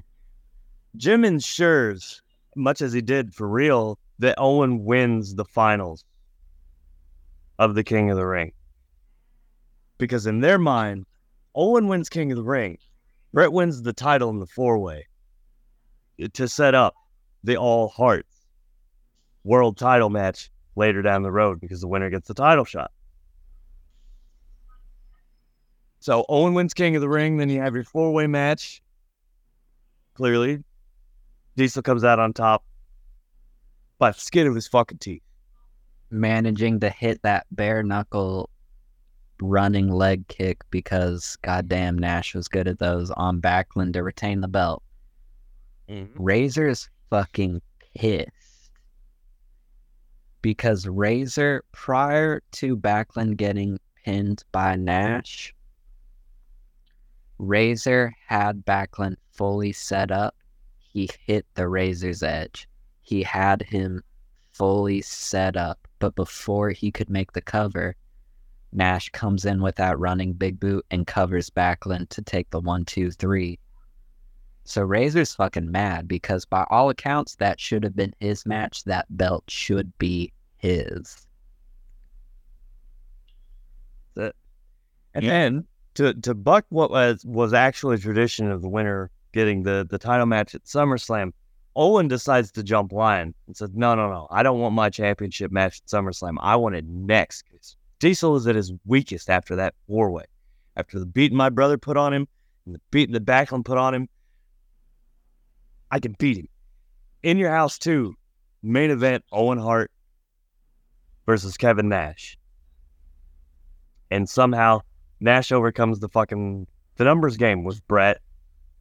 [0.96, 2.22] Jim ensures,
[2.54, 6.04] much as he did for real, that Owen wins the finals
[7.58, 8.52] of the King of the Ring.
[9.98, 11.06] Because in their mind,
[11.54, 12.78] Owen wins King of the Ring.
[13.32, 15.06] Bret wins the title in the four way
[16.32, 16.94] to set up
[17.44, 18.46] the All Harts
[19.44, 22.90] world title match later down the road because the winner gets the title shot.
[26.00, 28.82] So Owen wins King of the Ring, then you have your four way match.
[30.14, 30.62] Clearly,
[31.56, 32.64] Diesel comes out on top
[33.98, 35.22] by the skin of his fucking teeth.
[36.12, 38.51] Managing to hit that bare knuckle
[39.40, 44.48] running leg kick because goddamn Nash was good at those on Backlund to retain the
[44.48, 44.83] belt.
[45.88, 46.22] Mm-hmm.
[46.22, 47.61] Razor's fucking
[47.96, 48.70] pissed
[50.42, 55.55] because Razor, prior to Backlund getting pinned by Nash,
[57.38, 60.35] Razor had Backlund fully set up.
[60.79, 62.68] He hit the Razor's edge.
[63.01, 64.03] He had him
[64.53, 67.94] fully set up, but before he could make the cover,
[68.72, 72.84] Nash comes in with that running big boot and covers Backlund to take the one,
[72.84, 73.60] two, three.
[74.64, 78.82] So Razor's fucking mad because by all accounts that should have been his match.
[78.82, 81.24] That belt should be his.
[84.16, 84.32] And
[85.24, 85.30] Yeah.
[85.30, 89.86] then to to buck what was was actually a tradition of the winner getting the
[89.88, 91.32] the title match at SummerSlam,
[91.74, 95.50] Owen decides to jump line and says, "No, no, no, I don't want my championship
[95.50, 96.37] match at SummerSlam.
[96.40, 97.44] I want it next.
[97.98, 100.24] Diesel is at his weakest after that four way,
[100.76, 102.28] after the beating my brother put on him
[102.66, 104.08] and the beating the Backlund put on him.
[105.90, 106.48] I can beat him
[107.22, 108.14] in your house too.
[108.62, 109.90] Main event: Owen Hart
[111.26, 112.37] versus Kevin Nash
[114.12, 114.80] and somehow
[115.20, 118.20] Nash overcomes the fucking the numbers game with Bret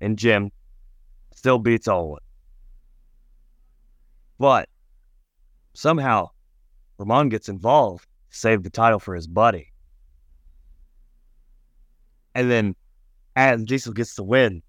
[0.01, 0.51] and Jim,
[1.33, 2.19] still beats Owen.
[4.41, 4.69] But
[5.75, 6.31] somehow
[6.97, 9.71] Ramon gets involved save the title for his buddy.
[12.33, 12.75] And then
[13.35, 14.63] Adam Diesel gets the win.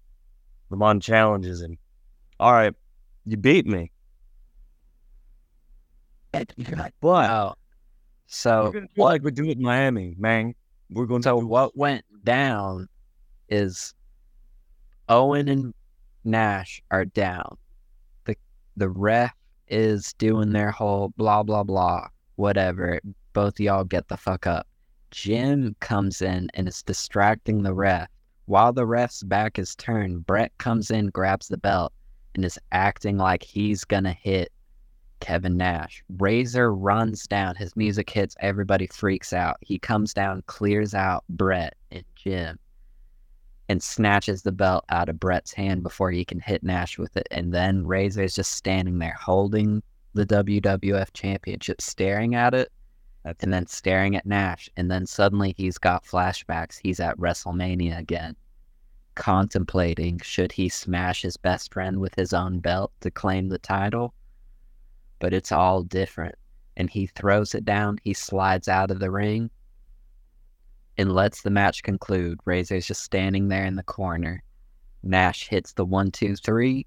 [0.69, 1.79] Ramon challenges him.
[2.39, 2.75] All right,
[3.25, 3.91] you beat me.
[6.31, 6.53] But
[7.31, 7.53] Oh,
[8.27, 10.53] so gonna like we do it in Miami, man.
[10.91, 12.87] We're going So to what went down
[13.49, 13.95] is
[15.09, 15.73] Owen and
[16.23, 17.57] Nash are down.
[18.25, 18.35] The
[18.77, 19.33] the ref
[19.67, 22.99] is doing their whole blah blah blah, whatever.
[23.33, 24.67] Both y'all get the fuck up.
[25.11, 28.09] Jim comes in and is distracting the ref.
[28.45, 31.93] While the ref's back is turned, Bret comes in, grabs the belt,
[32.35, 34.51] and is acting like he's gonna hit
[35.19, 36.03] Kevin Nash.
[36.17, 39.55] Razor runs down, his music hits, everybody freaks out.
[39.61, 42.59] He comes down, clears out Bret and Jim,
[43.69, 47.27] and snatches the belt out of Bret's hand before he can hit Nash with it.
[47.31, 49.81] And then Razor is just standing there holding
[50.13, 52.71] the WWF Championship, staring at it,
[53.25, 54.69] and then staring at Nash.
[54.77, 56.79] And then suddenly he's got flashbacks.
[56.81, 58.35] He's at WrestleMania again,
[59.15, 64.13] contemplating should he smash his best friend with his own belt to claim the title
[65.23, 66.35] but it's all different.
[66.75, 69.49] And he throws it down, he slides out of the ring
[70.97, 72.39] and lets the match conclude.
[72.45, 74.43] Razor's just standing there in the corner.
[75.03, 76.85] Nash hits the one, two, three.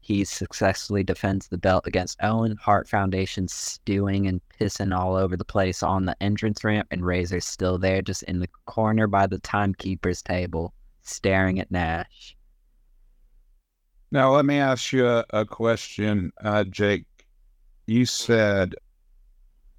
[0.00, 2.56] He successfully defends the belt against Owen.
[2.60, 7.44] Hart Foundation stewing and pissing all over the place on the entrance ramp, and Razor's
[7.44, 12.36] still there, just in the corner by the timekeeper's table, staring at Nash.
[14.10, 17.06] Now, let me ask you a, a question, uh, Jayke.
[17.86, 18.74] You said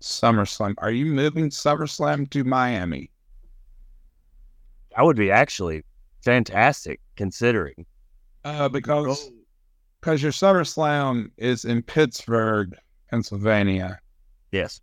[0.02, 0.74] SummerSlam.
[0.80, 3.12] Are you moving SummerSlam to Miami?
[4.96, 5.84] That would be actually
[6.22, 7.86] fantastic considering.
[8.46, 9.32] Uh, because
[10.02, 12.76] because your SummerSlam is in Pittsburgh,
[13.10, 14.00] Pennsylvania.
[14.52, 14.82] Yes.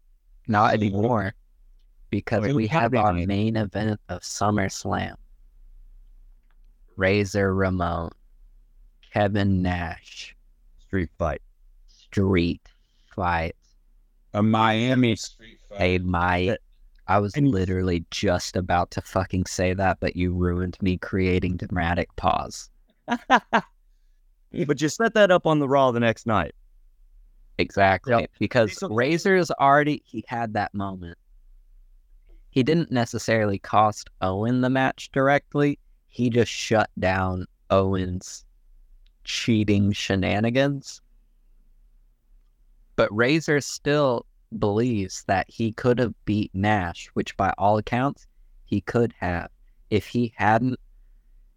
[0.48, 1.34] Not anymore,
[2.10, 3.28] because Wait, we have our happening?
[3.28, 5.14] main event of SummerSlam.
[6.96, 8.10] Razor Ramon,
[9.12, 10.34] Kevin Nash,
[10.80, 11.40] Street fight.
[11.86, 12.62] street
[13.14, 13.54] fight.
[14.34, 15.80] A Miami street fight.
[15.80, 16.56] A my,
[17.10, 21.56] I was and- literally just about to fucking say that, but you ruined me creating
[21.56, 22.70] dramatic pause.
[23.08, 26.54] But you set that up on the Raw the next night.
[27.58, 28.12] Exactly.
[28.12, 28.30] Yep.
[28.38, 31.18] Because So- Razor's already he had that moment.
[32.50, 35.78] He didn't necessarily cost Owen the match directly.
[36.06, 38.44] He just shut down Owen's
[39.24, 41.00] cheating shenanigans.
[42.94, 44.26] But Razor still
[44.58, 48.26] believes that he could have beat Nash, which by all accounts
[48.64, 49.50] he could have
[49.90, 50.78] if he hadn't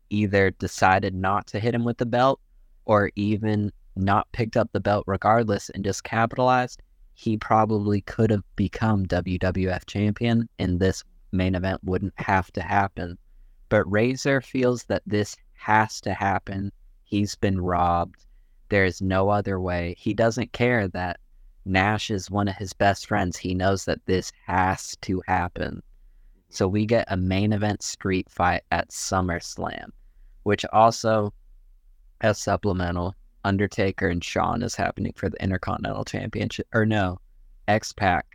[0.09, 2.39] either decided not to hit him with the belt
[2.85, 6.81] or even not picked up the belt regardless and just capitalized,
[7.13, 13.17] he probably could have become WWF champion and this main event wouldn't have to happen.
[13.69, 16.71] But Razor feels that this has to happen.
[17.03, 18.25] He's been robbed.
[18.69, 19.95] There's no other way.
[19.97, 21.19] He doesn't care that
[21.65, 23.37] Nash is one of his best friends.
[23.37, 25.81] He knows that this has to happen.
[26.49, 29.89] So we get a main event street fight at SummerSlam,
[30.43, 31.33] which also
[32.21, 33.15] as supplemental.
[33.45, 36.65] Undertaker and Shawn is happening for the Intercontinental Championship.
[36.73, 37.19] Or no,
[37.67, 38.25] X Pac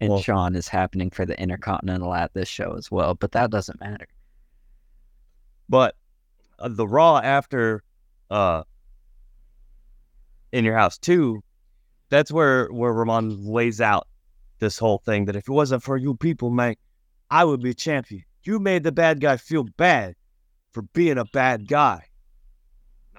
[0.00, 3.14] and Well- Shawn is happening for the Intercontinental at this show as well.
[3.14, 4.06] But that doesn't matter.
[5.68, 5.96] But
[6.58, 7.82] uh, the Raw after
[8.30, 8.62] uh
[10.52, 11.42] in your house too,
[12.10, 14.06] that's where where Ramon lays out
[14.58, 16.74] this whole thing that if it wasn't for you people, man,
[17.30, 18.24] I would be champion.
[18.42, 20.14] You made the bad guy feel bad
[20.72, 22.04] for being a bad guy.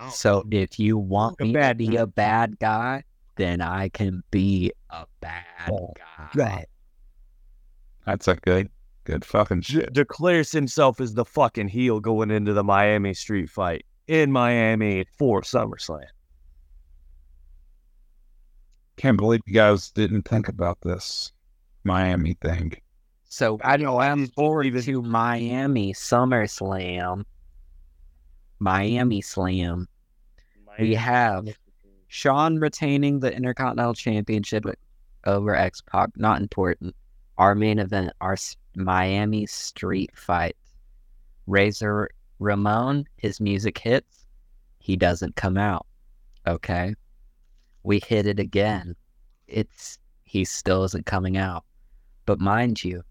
[0.09, 2.01] So if you want me bad to be guy.
[2.01, 3.03] a bad guy,
[3.35, 6.29] then I can be a bad oh, guy.
[6.33, 6.65] Right.
[8.05, 8.69] That's a good,
[9.03, 9.93] good fucking shit.
[9.93, 15.41] Declares himself as the fucking heel going into the Miami street fight in Miami for
[15.41, 16.05] SummerSlam.
[18.97, 21.31] Can't believe you guys didn't think about this
[21.83, 22.73] Miami thing.
[23.25, 27.23] So I know I'm forward to Miami SummerSlam.
[28.59, 29.87] Miami Slam.
[30.77, 31.47] We have
[32.09, 34.65] Shawn retaining the Intercontinental Championship
[35.25, 36.09] over X Pac.
[36.15, 36.95] Not important.
[37.37, 38.37] Our main event, our
[38.75, 40.55] Miami Street Fight.
[41.47, 44.25] Razor Ramon, his music hits.
[44.77, 45.87] He doesn't come out.
[46.45, 46.93] Okay.
[47.83, 48.95] We hit it again.
[49.47, 51.65] It's he still isn't coming out.
[52.25, 53.03] But mind you,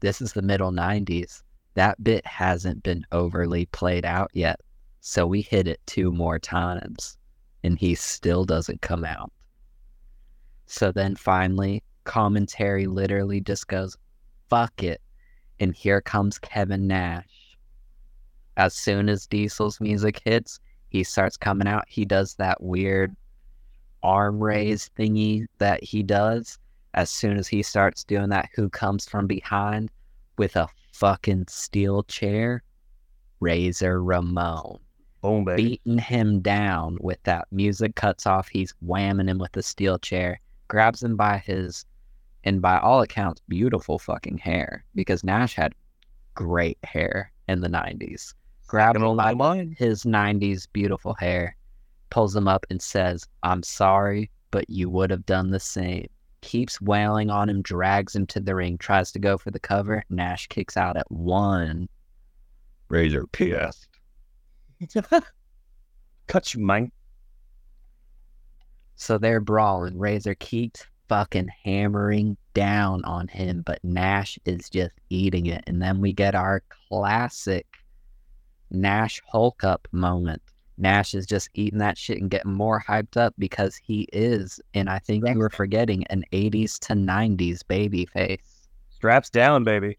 [0.00, 1.42] this is the middle 90s.
[1.74, 4.60] That bit hasn't been overly played out yet.
[5.00, 7.16] So we hit it two more times
[7.64, 9.32] and he still doesn't come out.
[10.66, 13.96] So then finally, commentary literally just goes,
[14.48, 15.00] fuck it.
[15.60, 17.56] And here comes Kevin Nash.
[18.56, 21.84] As soon as Diesel's music hits, he starts coming out.
[21.88, 23.14] He does that weird
[24.02, 24.44] arm mm-hmm.
[24.44, 26.58] raise thingy that he does.
[26.94, 29.90] As soon as he starts doing that, who comes from behind
[30.36, 32.62] with a fucking steel chair?
[33.40, 34.78] Razor Ramon.
[35.22, 35.80] Boom, baby.
[35.84, 38.48] Beating him down with that music cuts off.
[38.48, 41.84] He's whamming him with the steel chair, grabs him by his,
[42.44, 45.74] and by all accounts, beautiful fucking hair because Nash had
[46.34, 48.34] great hair in the 90s.
[48.66, 49.34] Grabs him by
[49.76, 51.56] his 90s beautiful hair,
[52.12, 56.08] pulls him up and says, I'm sorry, but you would have done the same.
[56.42, 60.04] Keeps wailing on him, drags him to the ring, tries to go for the cover.
[60.10, 61.88] Nash kicks out at one.
[62.90, 63.88] Razor pissed.
[66.26, 66.92] Cut you, man.
[68.96, 69.98] So they're brawling.
[69.98, 75.64] Razor keeps fucking hammering down on him, but Nash is just eating it.
[75.66, 77.66] And then we get our classic
[78.70, 80.42] Nash Hulk up moment.
[80.78, 84.88] Nash is just eating that shit and getting more hyped up because he is, and
[84.88, 88.68] I think you were forgetting, an 80s to 90s baby face.
[88.90, 89.98] Straps down, baby.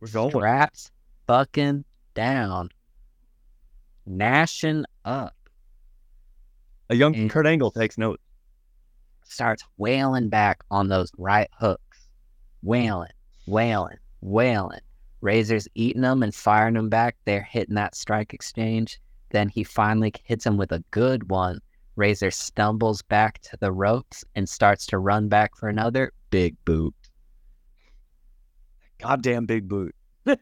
[0.00, 0.30] We're going.
[0.30, 0.90] Straps
[1.26, 2.68] fucking down.
[4.06, 5.34] Nashing up.
[6.90, 8.20] A young And- Kurt Angle takes note.
[9.24, 12.06] starts wailing back on those right hooks.
[12.62, 13.08] Wailing,
[13.46, 14.80] wailing, wailing.
[15.22, 17.16] Razor's eating them and firing them back.
[17.24, 19.00] They're hitting that strike exchange.
[19.32, 21.58] Then he finally hits him with a good one.
[21.96, 26.94] Razor stumbles back to the ropes and starts to run back for another big boot.
[28.98, 29.94] Goddamn big boot.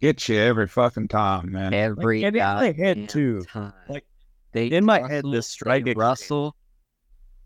[0.00, 1.72] Get you every fucking time, man.
[1.72, 3.42] Every Like, in my head, goddamn too.
[3.44, 3.72] time.
[3.88, 4.04] Like,
[4.52, 6.56] they in my head, rustle, this strike they exchange- rustle.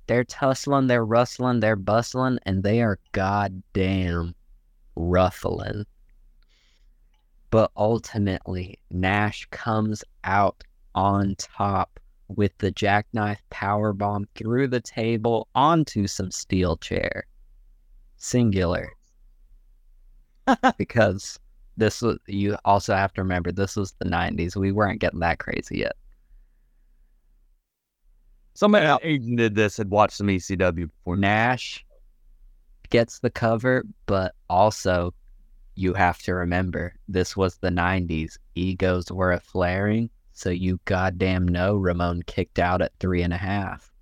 [0.06, 4.34] They're tussling, they're rustling, they're bustling, and they are goddamn
[4.94, 5.84] ruffling.
[7.50, 10.62] But ultimately, Nash comes out
[10.94, 17.26] on top with the jackknife power bomb through the table onto some steel chair.
[18.16, 18.90] Singular.
[20.78, 21.38] because
[21.76, 24.56] this was you also have to remember this was the 90s.
[24.56, 25.96] We weren't getting that crazy yet.
[28.54, 31.16] Somebody out did this and watched some ECW before.
[31.16, 31.84] Nash
[32.88, 35.12] gets the cover, but also
[35.76, 38.38] you have to remember this was the 90s.
[38.54, 43.38] Egos were a flaring, so you goddamn know Ramon kicked out at three and a
[43.38, 43.92] half.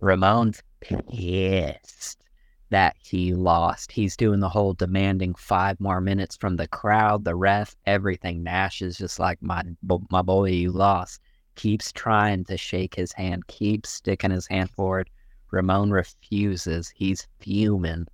[0.00, 2.24] Ramon's pissed
[2.70, 3.92] that he lost.
[3.92, 8.42] He's doing the whole demanding five more minutes from the crowd, the ref, everything.
[8.42, 9.62] Nash is just like, my,
[10.10, 11.20] my boy, you lost
[11.54, 15.10] keeps trying to shake his hand, keeps sticking his hand forward.
[15.50, 16.92] Ramon refuses.
[16.94, 18.06] He's fuming.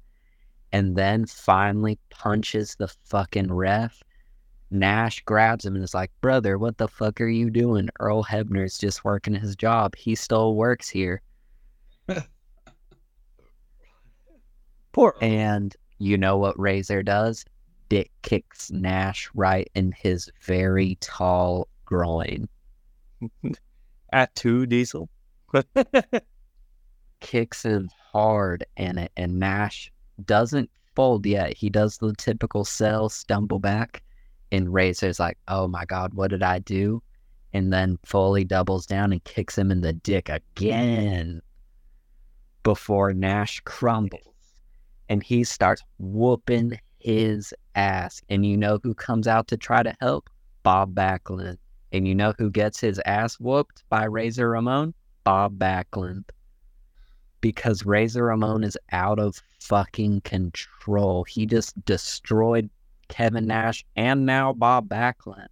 [0.73, 4.03] And then finally punches the fucking ref.
[4.71, 7.89] Nash grabs him and is like, Brother, what the fuck are you doing?
[7.99, 9.97] Earl Hebner's just working his job.
[9.97, 11.23] He still works here.
[14.93, 17.45] Poor And you know what Razor does?
[17.89, 22.49] Dick kicks Nash right in his very tall groin.
[24.13, 25.09] at two diesel.
[27.21, 29.93] kicks him hard in it, and Nash
[30.27, 31.57] doesn't fold yet.
[31.57, 34.03] He does the typical sell, stumble back,
[34.53, 37.03] and Razor's like, "Oh my god, what did I do?"
[37.53, 41.43] And then Foley doubles down and kicks him in the dick again
[42.63, 44.55] before Nash crumbles,
[45.09, 48.23] and he starts whooping his ass.
[48.29, 50.29] And you know who comes out to try to help?
[50.63, 51.57] Bob Backlund.
[51.93, 54.95] And you know who gets his ass whooped by Razor Ramon?
[55.25, 56.25] Bob Backlund.
[57.41, 61.25] Because Razor Ramon is out of fucking control.
[61.25, 62.69] He just destroyed
[63.09, 65.49] Kevin Nash and now Bob Backlund.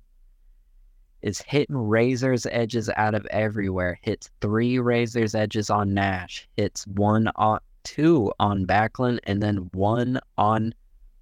[1.22, 3.98] Is hitting Razor's edges out of everywhere.
[4.02, 6.48] Hits three Razor's edges on Nash.
[6.56, 10.74] Hits one on two on Backlund and then one on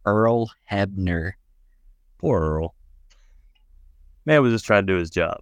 [0.05, 1.32] Earl Hebner.
[2.18, 2.74] Poor Earl.
[4.24, 5.40] Man was just trying to do his job.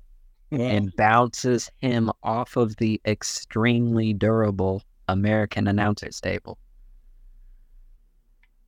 [0.51, 6.59] and bounces him off of the extremely durable American announcer's table.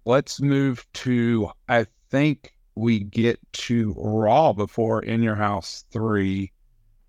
[0.05, 6.53] Let's move to, I think we get to Raw before In Your House 3,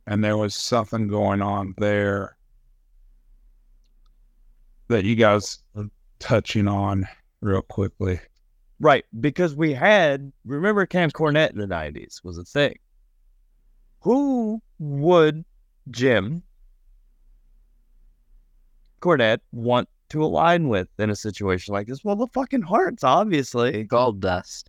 [0.07, 2.37] and there was something going on there
[4.87, 7.07] that you guys are touching on
[7.41, 8.19] real quickly.
[8.79, 12.77] Right, because we had remember Cam Cornette in the nineties was a thing.
[14.01, 15.43] Who would
[15.89, 16.43] Jim
[19.01, 22.03] Cornette want to align with in a situation like this?
[22.03, 23.85] Well, the fucking Harts, obviously.
[23.85, 24.65] Goldust.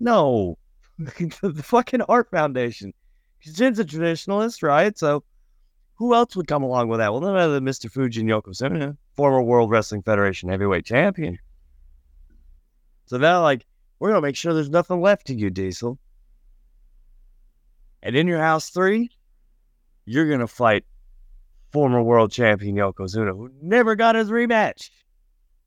[0.00, 0.58] No,
[0.98, 2.92] the fucking Hart Foundation.
[3.40, 4.96] Jim's a traditionalist, right?
[4.98, 5.24] So
[5.94, 7.12] who else would come along with that?
[7.12, 7.90] Well, none other than Mr.
[7.90, 11.38] Fujin Yokozuna, former World Wrestling Federation heavyweight champion.
[13.06, 13.66] So now, like,
[13.98, 15.98] we're gonna make sure there's nothing left to you, Diesel.
[18.02, 19.10] And in your house three,
[20.06, 20.84] you're gonna fight
[21.72, 24.90] former world champion Yokozuna, who never got his rematch.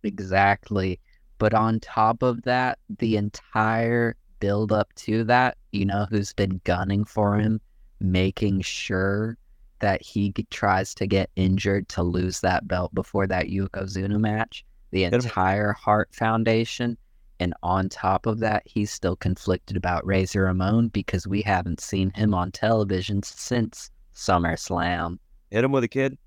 [0.03, 0.99] Exactly.
[1.37, 6.61] But on top of that, the entire build up to that, you know, who's been
[6.63, 7.61] gunning for him,
[7.99, 9.37] making sure
[9.79, 14.65] that he tries to get injured to lose that belt before that Yokozuna match.
[14.91, 16.97] The entire Hart Foundation.
[17.39, 22.11] And on top of that, he's still conflicted about Razor Ramon because we haven't seen
[22.11, 25.17] him on television since SummerSlam.
[25.53, 26.17] Hit him with a kid.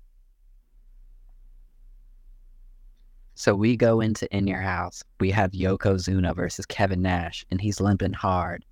[3.35, 5.03] So we go into In Your House.
[5.19, 8.63] We have Yokozuna versus Kevin Nash, and he's limping hard.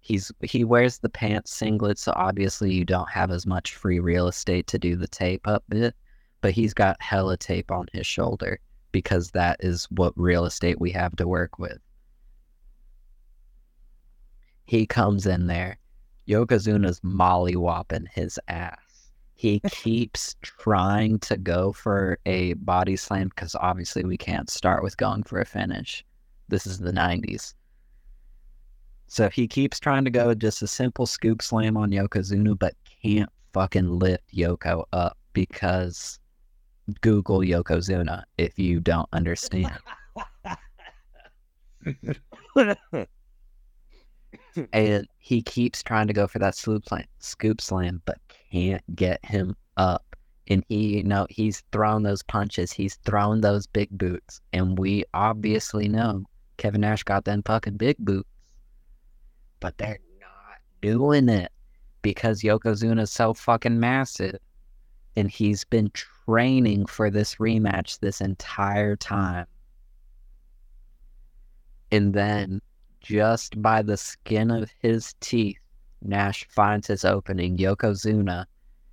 [0.00, 4.28] He's he wears the pants singlet, so obviously you don't have as much free real
[4.28, 5.94] estate to do the tape up bit,
[6.42, 8.60] but he's got hella tape on his shoulder
[8.90, 11.78] because that is what real estate we have to work with.
[14.66, 15.78] He comes in there.
[16.28, 18.91] Yokozuna's mollywhopping his ass.
[19.42, 24.96] He keeps trying to go for a body slam because obviously we can't start with
[24.96, 26.04] going for a finish.
[26.46, 27.54] This is the 90s.
[29.08, 32.74] So he keeps trying to go with just a simple scoop slam on Yokozuna, but
[33.02, 36.20] can't fucking lift Yoko up because
[37.00, 39.76] Google Yokozuna if you don't understand.
[44.72, 48.18] and he keeps trying to go for that scoop slam, scoop slam, but
[48.52, 50.04] can't get him up.
[50.48, 55.04] And he, you know, he's throwing those punches, he's throwing those big boots, and we
[55.14, 56.24] obviously know
[56.56, 58.28] Kevin Nash got them fucking big boots,
[59.60, 61.50] but they're not doing it
[62.02, 64.38] because Yokozuna's so fucking massive,
[65.16, 69.46] and he's been training for this rematch this entire time.
[71.92, 72.60] And then
[73.00, 75.58] just by the skin of his teeth,
[76.04, 77.56] Nash finds his opening.
[77.56, 78.46] Yokozuna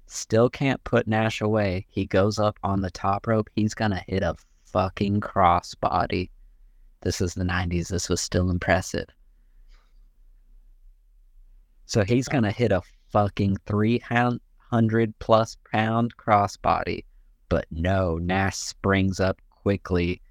[0.07, 1.85] still can't put Nash away.
[1.89, 3.49] He goes up on the top rope.
[3.55, 4.35] He's going to hit a
[4.65, 6.29] fucking crossbody.
[7.01, 7.87] This is the 90s.
[7.87, 9.07] This was still impressive.
[11.85, 12.81] So he's going to hit a
[13.11, 17.05] fucking 300 plus pound crossbody.
[17.49, 20.21] But no, Nash springs up quickly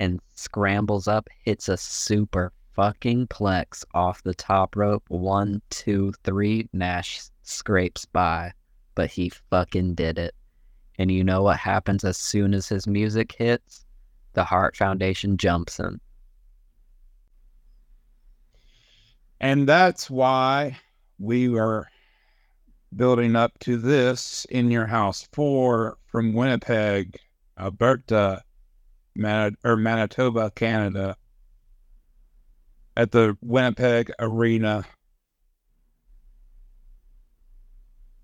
[0.00, 5.04] and scrambles up, hits a super fucking plex off the top rope.
[5.08, 6.68] One, two, three.
[6.72, 8.52] Nash scrapes by,
[8.94, 10.34] but he fucking did it.
[10.98, 13.84] And you know what happens as soon as his music hits?
[14.34, 16.00] The Hart Foundation jumps him.
[19.40, 20.78] And that's why
[21.18, 21.88] we are
[22.96, 27.18] building up to this in your house four from Winnipeg,
[27.58, 28.42] Alberta,
[29.16, 31.16] Manit- or Manitoba, Canada,
[32.96, 34.84] at the Winnipeg Arena.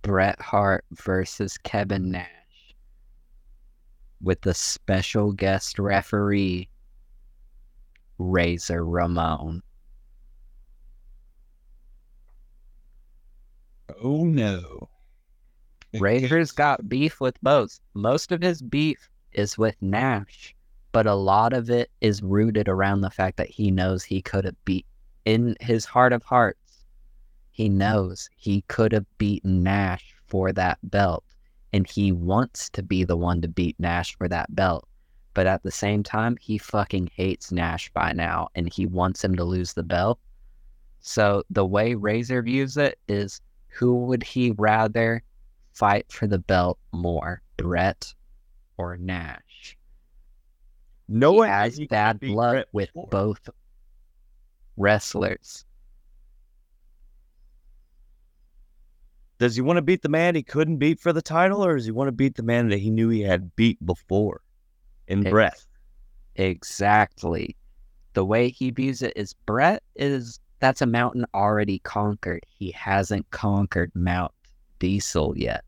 [0.02, 2.26] Bret Hart versus Kevin Nash
[4.22, 6.68] with the special guest referee,
[8.18, 9.62] Razor Ramon.
[14.02, 14.88] Oh no.
[15.98, 17.80] Razor's got beef with both.
[17.94, 20.54] Most of his beef is with Nash,
[20.92, 24.44] but a lot of it is rooted around the fact that he knows he could
[24.44, 24.86] have beat
[25.24, 26.84] in his heart of hearts.
[27.50, 31.24] He knows he could have beaten Nash for that belt,
[31.72, 34.86] and he wants to be the one to beat Nash for that belt.
[35.34, 39.36] But at the same time, he fucking hates Nash by now, and he wants him
[39.36, 40.18] to lose the belt.
[41.00, 45.22] So the way Razor views it is who would he rather
[45.72, 48.12] fight for the belt more, Bret
[48.76, 49.49] or Nash?
[51.10, 53.08] No he has bad blood with before.
[53.08, 53.50] both
[54.76, 55.64] wrestlers.
[59.38, 61.84] Does he want to beat the man he couldn't beat for the title, or does
[61.84, 64.42] he want to beat the man that he knew he had beat before
[65.08, 65.66] in Ex- Bret?
[66.36, 67.56] Exactly.
[68.12, 72.44] The way he views it is Bret is that's a mountain already conquered.
[72.46, 74.32] He hasn't conquered Mount
[74.78, 75.64] Diesel yet.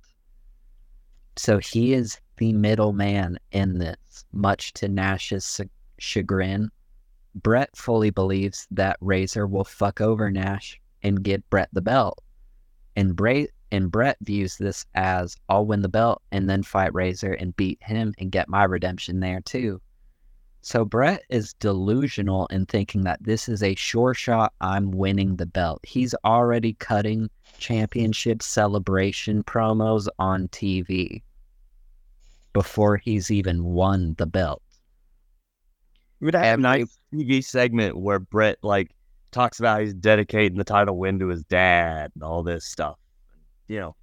[1.34, 5.60] So he is the middleman in this, much to Nash's
[5.98, 6.70] chagrin.
[7.34, 12.22] Bret fully believes that Razor will fuck over Nash and give Bret the belt.
[12.96, 17.32] And Bra- and Bret views this as I'll win the belt and then fight Razor
[17.32, 19.80] and beat him and get my redemption there too.
[20.60, 24.52] So Bret is delusional in thinking that this is a sure shot.
[24.60, 25.80] I'm winning the belt.
[25.84, 31.22] He's already cutting championship celebration promos on TV
[32.52, 34.62] before he's even won the belt.
[36.20, 38.92] We would have a nice TV segment where Bret like
[39.32, 42.96] talks about he's dedicating the title win to his dad and all this stuff.
[43.66, 43.96] You know,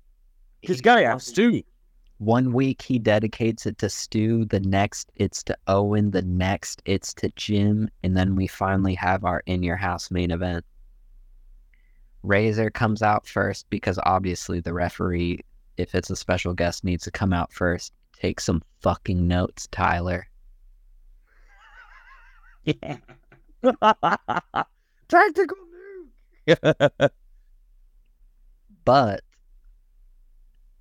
[0.62, 1.64] he's got to have Stu.
[2.18, 7.14] One week he dedicates it to Stu, the next it's to Owen, the next it's
[7.14, 10.66] to Jim, and then we finally have our in your house main event.
[12.24, 15.40] Razor comes out first because obviously the referee,
[15.78, 17.94] if it's a special guest, needs to come out first.
[18.20, 20.28] Take some fucking notes, Tyler.
[22.64, 22.98] Yeah.
[25.08, 25.58] Tactical
[26.48, 27.10] nuke.
[28.86, 29.22] But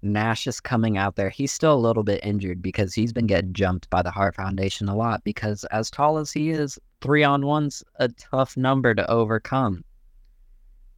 [0.01, 1.29] Nash is coming out there.
[1.29, 4.89] He's still a little bit injured because he's been getting jumped by the Hart Foundation
[4.89, 5.23] a lot.
[5.25, 9.85] Because as tall as he is, three on one's a tough number to overcome.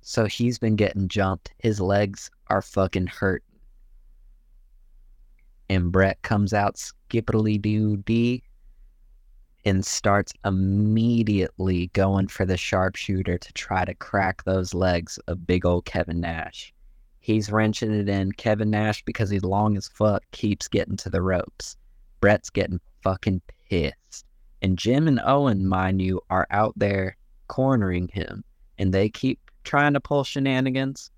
[0.03, 1.53] So he's been getting jumped.
[1.59, 3.43] His legs are fucking hurt.
[5.71, 8.43] And Bret comes out skippity doo dee
[9.65, 15.65] and starts immediately going for the sharpshooter to try to crack those legs of big
[15.65, 16.75] old Kevin Nash.
[17.21, 18.33] He's wrenching it in.
[18.33, 21.77] Kevin Nash, because he's long as fuck, keeps getting to the ropes.
[22.21, 24.27] Bret's getting fucking pissed.
[24.63, 27.17] And Jim and Owen, mind you, are out there
[27.47, 28.43] cornering him.
[28.79, 31.13] And they keep trying to pull shenanigans.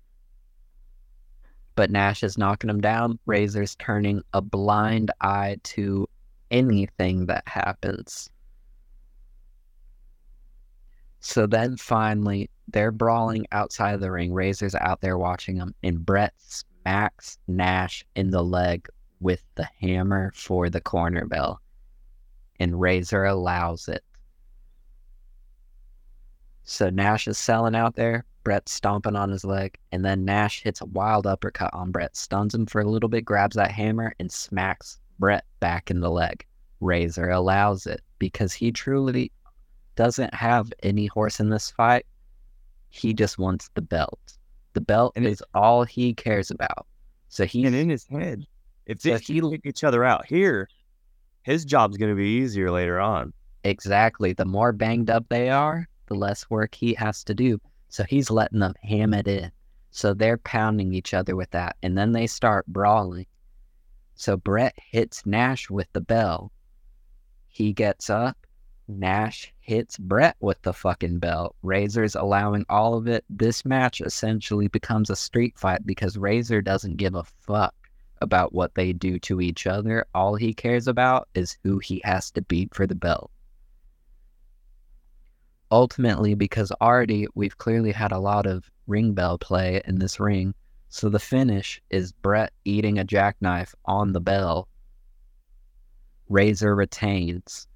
[1.75, 3.19] But Nash is knocking him down.
[3.25, 6.07] Razor's turning a blind eye to
[6.51, 8.29] anything that happens.
[11.19, 14.33] So then finally, they're brawling outside of the ring.
[14.33, 18.87] Razor's out there watching them, and Bret smacks Nash in the leg
[19.19, 21.61] with the hammer for the corner bell.
[22.59, 24.03] And Razor allows it.
[26.65, 28.25] So Nash is selling out there.
[28.43, 32.53] Bret stomping on his leg, and then Nash hits a wild uppercut on Bret, stuns
[32.53, 36.45] him for a little bit, grabs that hammer, and smacks Bret back in the leg.
[36.81, 39.31] Razor allows it because he truly
[39.95, 42.05] doesn't have any horse in this fight.
[42.89, 44.37] He just wants the belt.
[44.73, 46.85] The belt And it- is all he cares about.
[47.29, 48.45] So he and in his head,
[48.85, 50.67] if So they he- kick each other out here,
[51.43, 53.33] his job's going to be easier later on.
[53.65, 57.61] exactly the more banged up they are, the less work he has to do.
[57.93, 59.51] So he's letting them ham it in.
[59.91, 63.27] So they're pounding each other with that, and then they start brawling.
[64.15, 66.51] So Bret hits Nash with the bell.
[67.49, 68.35] He gets up.
[68.87, 71.53] Nash hits Bret with the fucking bell.
[71.61, 73.25] Razor's allowing all of it.
[73.29, 77.75] This match essentially becomes a street fight because Razor doesn't give a fuck
[78.21, 80.07] about what they do to each other.
[80.15, 83.29] All he cares about is who he has to beat for the belt.
[85.73, 90.53] Ultimately, because already we've clearly had a lot of ring bell play in this ring,
[90.89, 94.67] so the finish is Bret eating a jackknife on the bell.
[96.29, 97.67] Razor retains.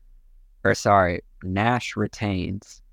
[0.63, 2.83] Or sorry, Nash retains.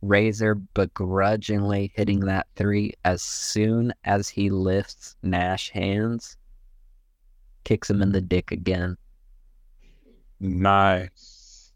[0.00, 6.38] Razor begrudgingly hitting that three as soon as he lifts Nash hands,
[7.64, 8.96] kicks him in the dick again.
[10.40, 11.74] Nice.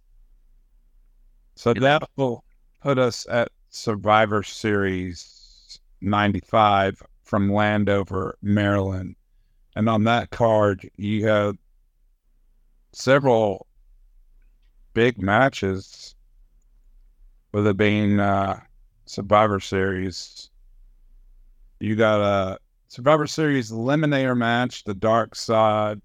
[1.55, 2.43] So that will
[2.83, 9.15] put us at Survivor Series 95 from Landover, Maryland.
[9.77, 11.57] And on that card, you have
[12.93, 13.67] several
[14.95, 16.15] big matches,
[17.53, 18.61] with it being uh,
[19.07, 20.51] Survivor Series.
[21.81, 22.59] You got a
[22.89, 26.01] Survivor Series Eliminator match, the Dark Side,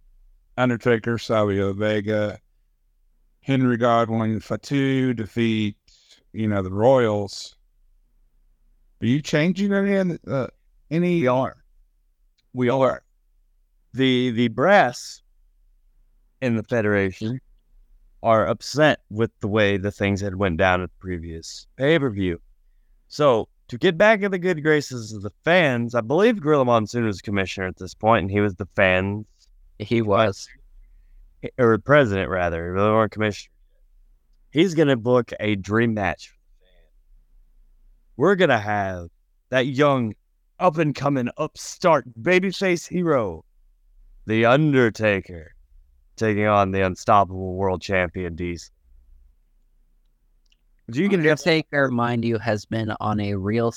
[0.58, 2.40] Undertaker, Savio Vega,
[3.42, 5.76] Henry Godwinn, Fatu defeat,
[6.34, 7.56] you know, the Royals.
[9.02, 10.18] Are you changing any?
[10.28, 10.48] Uh,
[10.90, 11.22] any?
[11.22, 11.58] We are.
[12.54, 13.04] We are.
[13.94, 15.22] The the brass
[16.42, 17.40] in the federation
[18.24, 22.10] are upset with the way the things had went down at the previous pay per
[22.10, 22.40] view.
[23.08, 27.06] So to get back in the good graces of the fans, I believe Gorilla Monsoon
[27.06, 29.26] was commissioner at this point, and he was the fans
[29.80, 30.48] He was.
[31.58, 33.52] or president rather, they weren't commissioner.
[34.52, 36.34] He's gonna book a dream match.
[38.16, 39.08] We're gonna have
[39.50, 40.14] that young,
[40.60, 43.46] up and coming, upstart babyface hero,
[44.26, 45.54] the Undertaker,
[46.16, 48.74] taking on the unstoppable world champion Diesel.
[50.92, 53.74] You Undertaker, mind you, has been on a real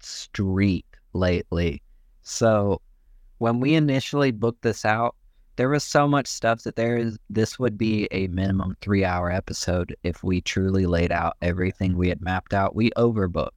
[0.00, 1.82] streak lately.
[2.22, 2.80] So
[3.38, 5.14] when we initially booked this out,
[5.58, 9.28] there was so much stuff that there is this would be a minimum three hour
[9.30, 12.76] episode if we truly laid out everything we had mapped out.
[12.76, 13.50] We overbooked.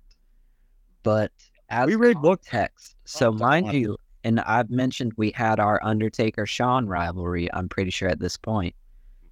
[1.04, 1.32] But
[1.70, 2.42] as We rebooked.
[2.48, 2.96] text.
[3.06, 8.10] So mind you, and I've mentioned we had our Undertaker Shawn rivalry, I'm pretty sure
[8.10, 8.76] at this point.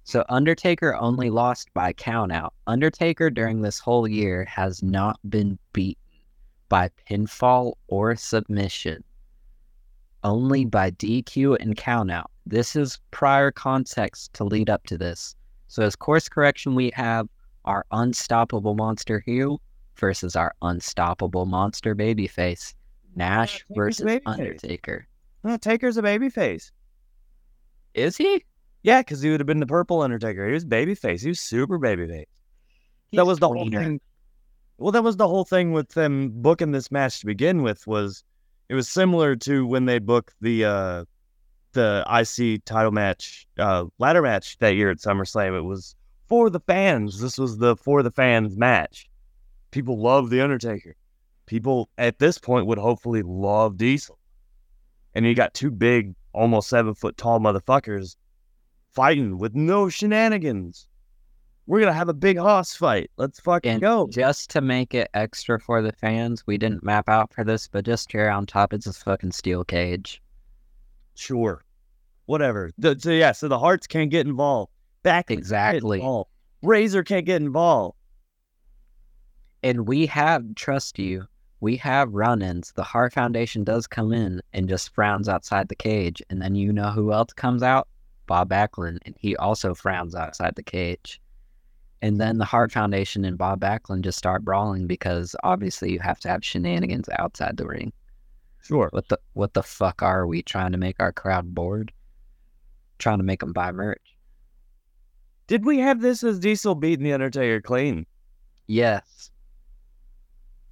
[0.04, 2.50] So Undertaker only lost by countout.
[2.68, 6.00] Undertaker during this whole year has not been beaten
[6.68, 9.02] by pinfall or submission.
[10.24, 10.70] Only mm.
[10.70, 12.26] by DQ and countout.
[12.46, 15.34] This is prior context to lead up to this.
[15.68, 17.28] So as course correction, we have
[17.64, 19.60] our unstoppable monster Hugh
[19.96, 22.74] versus our unstoppable monster babyface.
[23.16, 24.22] Nash Taker's versus babyface.
[24.26, 25.06] Undertaker.
[25.44, 26.70] No, Taker's a babyface.
[27.94, 28.44] Is he?
[28.82, 30.46] Yeah, because he would have been the purple Undertaker.
[30.46, 31.22] He was babyface.
[31.22, 32.26] He was super babyface.
[33.12, 34.00] that was the whole thing.
[34.78, 37.86] Well, that was the whole thing with them booking this match to begin with.
[37.86, 38.24] Was
[38.70, 41.04] it was similar to when they booked the uh
[41.72, 45.58] the IC title match, uh ladder match that year at SummerSlam.
[45.58, 45.96] It was
[46.28, 47.20] for the fans.
[47.20, 49.10] This was the for the fans match.
[49.72, 50.94] People love the Undertaker.
[51.46, 54.16] People at this point would hopefully love Diesel.
[55.16, 58.14] And you got two big, almost seven foot tall motherfuckers
[58.92, 60.86] fighting with no shenanigans.
[61.70, 63.12] We're gonna have a big hoss fight.
[63.16, 64.08] Let's fucking And go.
[64.08, 67.84] just to make it extra for the fans, we didn't map out for this, but
[67.84, 70.20] just here on top, it's a fucking steel cage.
[71.14, 71.62] Sure.
[72.26, 72.72] Whatever.
[72.76, 74.72] The- so yeah, so the Harts can't get involved.
[75.04, 75.98] Back can't Exactly.
[75.98, 76.30] involved.
[76.62, 77.96] Razor can't get involved.
[79.62, 81.28] And we have, trust you,
[81.60, 82.72] we have run ins.
[82.72, 86.20] The Hart Foundation does come in and just frowns outside the cage.
[86.30, 87.86] And then you know who else comes out?
[88.26, 88.98] Bob Backlund.
[89.06, 91.20] And he also frowns outside the cage.
[92.02, 96.18] And then the Hart Foundation and Bob Backlund just start brawling because obviously you have
[96.20, 97.92] to have shenanigans outside the ring.
[98.62, 98.88] Sure.
[98.92, 101.92] What the what the fuck are we trying to make our crowd bored?
[102.98, 104.16] Trying to make them buy merch?
[105.46, 108.06] Did we have this as Diesel beating the Undertaker clean?
[108.66, 109.30] Yes.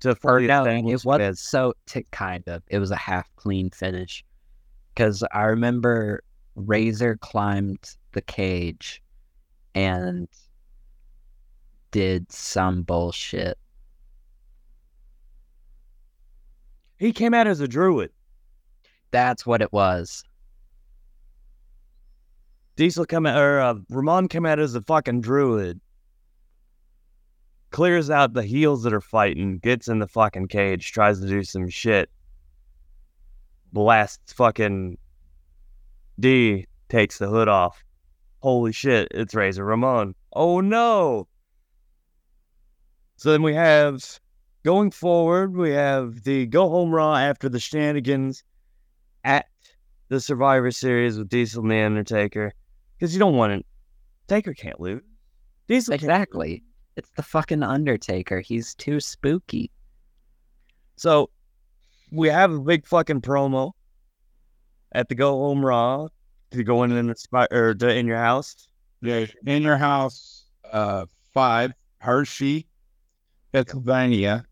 [0.00, 2.62] To fully no, it wasn't as- so t- kind of.
[2.68, 4.24] It was a half clean finish.
[4.94, 6.22] Because I remember
[6.54, 9.02] Razor climbed the cage
[9.74, 10.28] and
[11.90, 13.58] did some bullshit.
[16.98, 18.10] He came out as a druid.
[19.10, 20.24] That's what it was.
[22.76, 25.80] Diesel come out, or uh, Ramon come out as a fucking druid.
[27.70, 31.42] Clears out the heels that are fighting, gets in the fucking cage, tries to do
[31.44, 32.10] some shit.
[33.72, 34.96] Blasts fucking
[36.18, 37.84] D, takes the hood off.
[38.40, 40.14] Holy shit, it's Razor Ramon.
[40.32, 41.27] Oh no!
[43.18, 44.20] So then we have,
[44.64, 48.44] going forward, we have the Go Home Raw after the shenanigans
[49.24, 49.46] at
[50.08, 52.52] the Survivor Series with Diesel and The Undertaker.
[52.96, 53.66] Because you don't want it.
[54.28, 55.02] Taker can't lose.
[55.66, 56.08] Diesel can't lose.
[56.08, 56.62] Exactly.
[56.94, 58.38] It's the fucking Undertaker.
[58.38, 59.72] He's too spooky.
[60.94, 61.30] So
[62.12, 63.72] we have a big fucking promo
[64.92, 66.06] at the Go Home Raw
[66.52, 68.68] to go in and inspire or to, in your house.
[69.02, 72.67] Yeah, in your house, uh, five, Hershey,
[73.52, 74.44] Pennsylvania.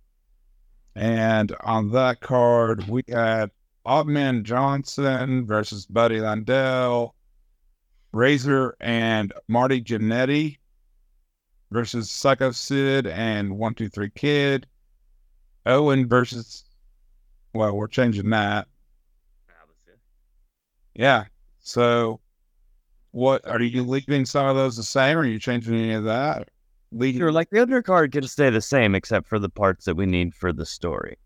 [0.94, 3.50] And on that card, we had
[3.84, 7.10] Ahmed Johnson versus Buddy Landel,
[8.12, 10.58] Razor and Marty Jannetty
[11.70, 14.66] versus Psycho Sid and One Two Three Kid,
[15.66, 16.64] Owen versus,
[17.52, 18.68] well, we're changing that.
[20.94, 21.24] Yeah.
[21.60, 22.20] So,
[23.10, 25.18] what are you leaving some of those the same?
[25.18, 26.48] Or are you changing any of that?
[26.96, 30.06] Leaving, Sure, like the undercard can stay the same except for the parts that we
[30.06, 31.18] need for the story.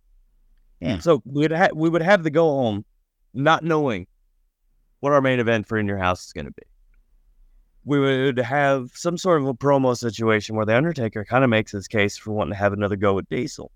[0.80, 0.98] Yeah.
[0.98, 2.84] So we'd ha- we would have the go home,
[3.34, 4.06] not knowing
[4.98, 6.62] what our main event for in your house is going to be.
[7.84, 11.72] We would have some sort of a promo situation where the Undertaker kind of makes
[11.72, 13.70] his case for wanting to have another go with Diesel.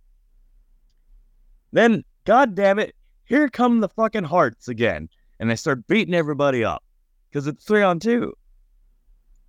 [1.73, 6.65] Then, god damn it, here come the fucking Harts again, and they start beating everybody
[6.65, 6.83] up
[7.31, 8.35] because it's three on two.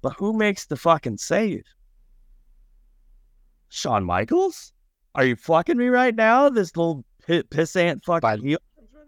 [0.02, 1.64] But who makes the fucking save?
[3.70, 4.74] Shawn Michaels?
[5.16, 6.50] Are you fucking me right now?
[6.50, 8.60] This little pi- pissant fucking By- heel?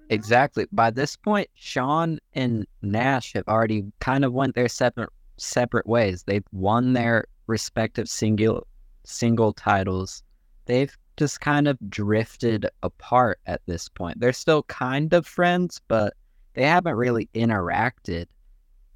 [0.09, 0.65] Exactly.
[0.71, 6.23] By this point, Shawn and Nash have already kind of went their separate separate ways.
[6.23, 8.65] They've won their respective single
[9.03, 10.23] single titles.
[10.65, 14.19] They've just kind of drifted apart at this point.
[14.19, 16.13] They're still kind of friends, but
[16.53, 18.25] they haven't really interacted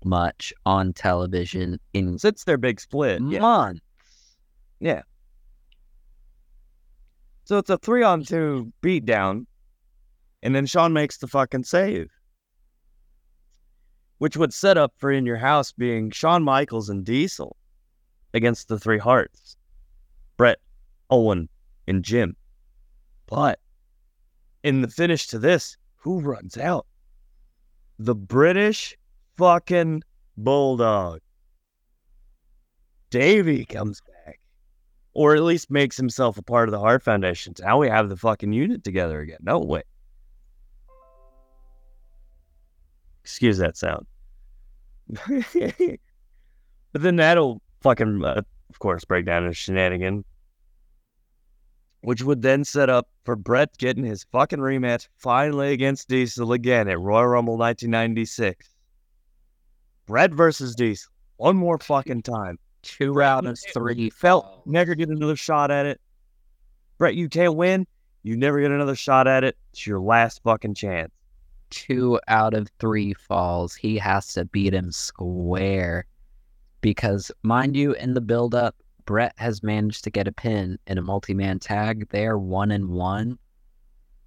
[0.06, 3.22] much on television in Since their big split.
[3.22, 3.40] Yeah.
[3.40, 3.82] months.
[7.52, 9.46] So it's a three on two beatdown.
[10.42, 12.10] And then Shawn makes the fucking save.
[14.20, 17.58] which would set up for in your house being Shawn Michaels and Diesel
[18.36, 19.58] against the three Harts,
[20.38, 20.60] Bret,
[21.10, 21.50] Owen,
[21.88, 22.36] and Jim.
[23.26, 23.60] But
[24.62, 26.86] in the finish to this, who runs out?
[27.98, 28.96] The British
[29.38, 30.04] fucking
[30.38, 31.20] Bulldog.
[33.10, 34.04] Davey comes.
[35.14, 37.54] Or at least makes himself a part of the Hart Foundation.
[37.60, 39.40] Now we have the fucking unit together again.
[39.42, 39.84] No way.
[43.24, 44.06] Excuse that sound.
[45.28, 46.00] but
[46.94, 50.24] then that'll fucking, uh, of course, break down into shenanigan,
[52.02, 56.88] which would then set up for Bret getting his fucking rematch finally against Diesel again
[56.88, 58.70] at Royal Rumble 1996.
[60.08, 61.12] Bret versus Diesel.
[61.38, 62.58] One more fucking time.
[62.82, 64.10] Two out of three.
[64.10, 66.02] Felt never get another shot at it.
[66.98, 67.86] Bret, you can't win.
[68.24, 69.58] You never get another shot at it.
[69.72, 71.12] It's your last fucking chance.
[71.70, 73.74] Two out of three falls.
[73.76, 76.06] He has to beat him square.
[76.82, 78.76] Because, mind you, in the build up,
[79.06, 82.10] Bret has managed to get a pin in a multi man tag.
[82.10, 83.38] They're one and one.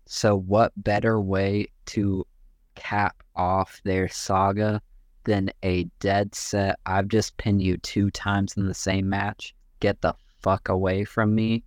[0.06, 2.26] So, what better way to
[2.74, 4.80] cap off their saga
[5.24, 6.78] than a dead set?
[6.86, 9.54] I've just pinned you two times in the same match.
[9.80, 11.64] Get the fuck away from me.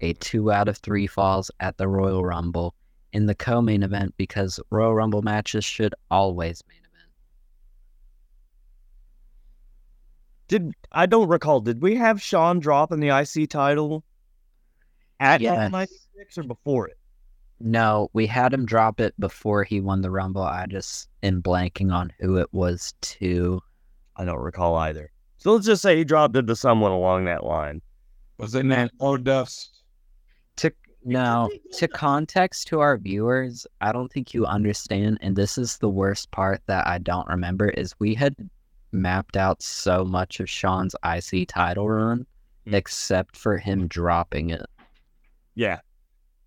[0.00, 2.74] A two out of three falls at the Royal Rumble
[3.12, 7.10] in the co main event because Royal Rumble matches should always main event.
[10.48, 14.04] Did I don't recall, did we have Shawn drop in the IC title
[15.18, 15.72] at Yes.
[15.72, 16.98] 96 or before it?
[17.58, 20.42] No, we had him drop it before he won the Rumble.
[20.42, 23.62] I just am blanking on who it was to.
[24.16, 25.10] I don't recall either.
[25.38, 27.80] So let's just say he dropped it to someone along that line.
[28.38, 29.82] Was it that Oh Dust?
[30.56, 30.70] To
[31.04, 35.88] no, to context to our viewers, I don't think you understand, and this is the
[35.88, 38.34] worst part that I don't remember is we had
[38.92, 42.26] mapped out so much of Shawn's IC title run,
[42.66, 42.74] Hmm.
[42.74, 44.66] except for him dropping it.
[45.54, 45.78] Yeah.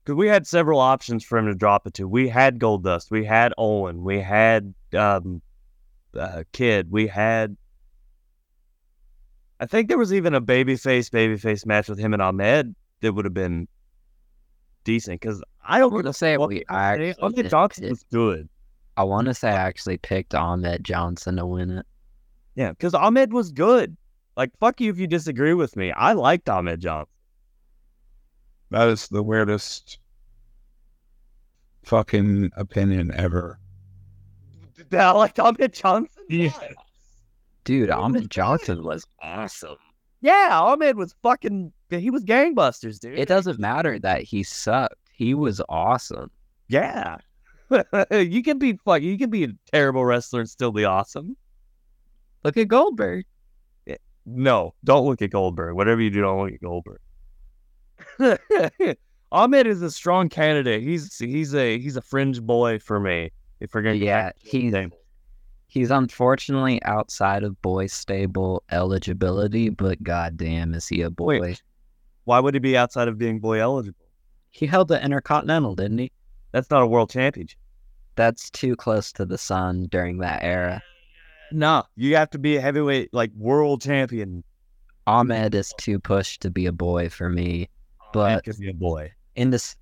[0.09, 2.07] Because we had several options for him to drop it to.
[2.07, 3.11] We had Goldust.
[3.11, 4.03] We had Owen.
[4.03, 5.39] We had um,
[6.17, 6.89] uh, Kid.
[6.89, 7.55] We had.
[9.59, 13.23] I think there was even a babyface babyface match with him and Ahmed that would
[13.23, 13.67] have been
[14.83, 15.21] decent.
[15.21, 18.49] Because I don't want to say we actually Ahmed Johnson was good.
[18.97, 21.85] I want to say I actually picked Ahmed Johnson to win it.
[22.55, 23.95] Yeah, because Ahmed was good.
[24.35, 25.91] Like fuck you if you disagree with me.
[25.91, 27.13] I liked Ahmed Johnson.
[28.71, 29.99] That is the weirdest
[31.83, 33.59] fucking opinion ever.
[34.91, 36.23] I liked Ahmed Johnson.
[36.29, 36.49] Yeah.
[36.49, 36.73] What?
[37.63, 39.77] Dude, Ahmed Johnson was awesome.
[40.21, 41.71] Yeah, Ahmed was fucking.
[41.89, 43.17] He was gangbusters, dude.
[43.17, 44.95] It doesn't matter that he sucked.
[45.11, 46.31] He was awesome.
[46.67, 47.17] Yeah.
[48.11, 49.01] you can be fuck.
[49.01, 51.35] You can be a terrible wrestler and still be awesome.
[52.43, 53.25] Look at Goldberg.
[53.87, 53.95] Eh,
[54.25, 55.75] no, don't look at Goldberg.
[55.75, 56.99] Whatever you do, don't look at Goldberg.
[59.31, 60.81] Ahmed is a strong candidate.
[60.83, 63.31] He's he's a he's a fringe boy for me.
[63.59, 64.97] If we're gonna Yeah, back to the he's- table.
[65.71, 71.39] He's unfortunately outside of boy stable eligibility, but goddamn, is he a boy?
[71.39, 71.61] Wait.
[72.23, 73.99] why would he be outside of being boy eligible?
[74.49, 76.11] He held the Intercontinental, didn't he?
[76.53, 77.59] That's not a world championship.
[78.15, 80.81] That's too close to the sun during that era.
[81.51, 84.43] No, you have to be a heavyweight like world champion.
[85.05, 87.69] Ahmed is too pushed to be a boy for me.
[88.13, 89.11] That But could be a boy.
[89.35, 89.75] in this,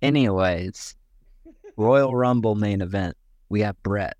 [0.00, 0.96] anyways,
[1.76, 3.16] Royal Rumble main event,
[3.48, 4.16] we have Bret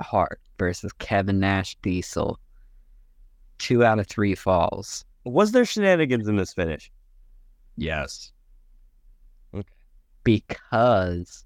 [0.00, 2.38] Hart versus Kevin Nash Diesel.
[3.58, 5.04] Two out of three falls.
[5.24, 6.90] Was there shenanigans in this finish?
[7.76, 8.32] Yes.
[9.54, 9.66] Okay.
[10.22, 11.44] Because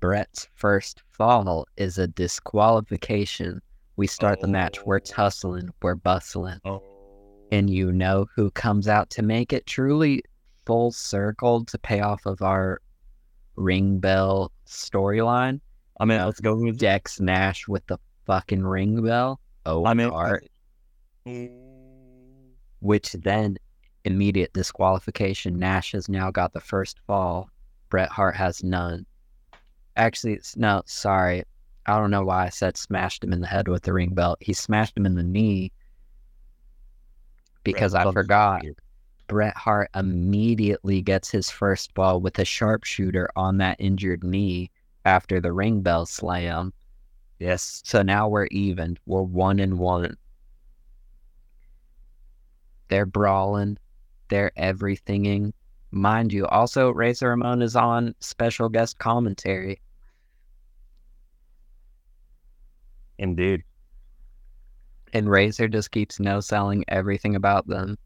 [0.00, 3.60] Bret's first fall is a disqualification.
[3.96, 4.84] We start the match.
[4.84, 5.00] We're oh.
[5.04, 5.70] tussling.
[5.82, 6.60] We're bustling.
[6.64, 6.82] Oh.
[7.50, 10.22] And you know who comes out to make it truly
[10.68, 12.80] full circle to pay off of our
[13.56, 15.60] ring bell storyline?
[15.98, 19.40] I mean, let's go with Dex Nash with the fucking ring bell.
[19.66, 20.46] Oh, I mean, Hart,
[22.80, 23.56] which then
[24.04, 25.58] immediate disqualification.
[25.58, 27.48] Nash has now got the first fall.
[27.88, 29.06] Bret Hart has none.
[29.96, 31.42] Actually, it's- no, sorry.
[31.86, 34.36] I don't know why I said smashed him in the head with the ring belt.
[34.40, 35.72] He smashed him in the knee
[37.64, 38.62] because I Bret forgot.
[39.28, 44.70] Bret Hart immediately gets his first ball with a sharpshooter on that injured knee
[45.04, 46.72] after the ring bell slam.
[47.38, 47.82] Yes.
[47.84, 48.98] So now we're even.
[49.06, 50.16] We're one and one.
[52.88, 53.78] They're brawling.
[54.28, 55.52] They're everythinging.
[55.90, 59.80] Mind you, also Razor Ramon is on special guest commentary.
[63.18, 63.62] Indeed.
[65.12, 67.96] And Razor just keeps no selling everything about them.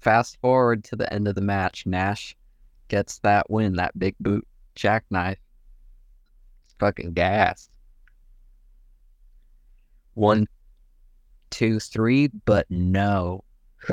[0.00, 1.86] Fast forward to the end of the match.
[1.86, 2.36] Nash
[2.88, 5.38] gets that win, that big boot jackknife.
[6.78, 7.68] Fucking gas.
[10.14, 10.46] One,
[11.50, 13.44] two, three, but no.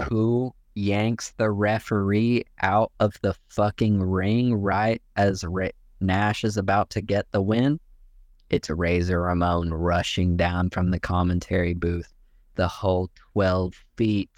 [0.10, 5.70] Who yanks the referee out of the fucking ring right as Ra-
[6.02, 7.80] Nash is about to get the win?
[8.50, 12.14] It's Razor Ramon rushing down from the commentary booth,
[12.56, 14.30] the whole 12 feet.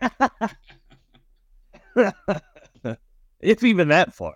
[3.40, 4.34] It's even that far.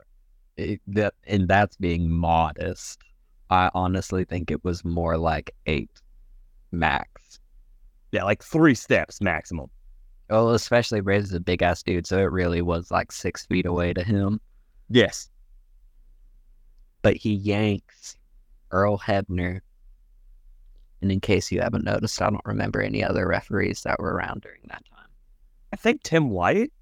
[0.57, 3.01] It- that, and that's being modest.
[3.49, 5.91] I honestly think it was more like eight
[6.71, 7.41] max.
[8.13, 9.69] Yeah, like three steps maximum.
[10.29, 13.93] Well, especially Razor's a big ass dude, so it really was like six feet away
[13.93, 14.41] to him.
[14.89, 15.29] Yes.
[17.03, 18.17] But he yanks
[18.71, 19.61] Earl Hebner.
[21.03, 24.43] And in case you haven't noticed, I don't remember any other referees that were around
[24.43, 25.10] during that time.
[25.73, 26.73] I think Tim White.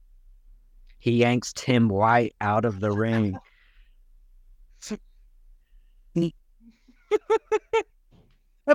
[0.99, 3.39] He yanks Tim White out of the ring.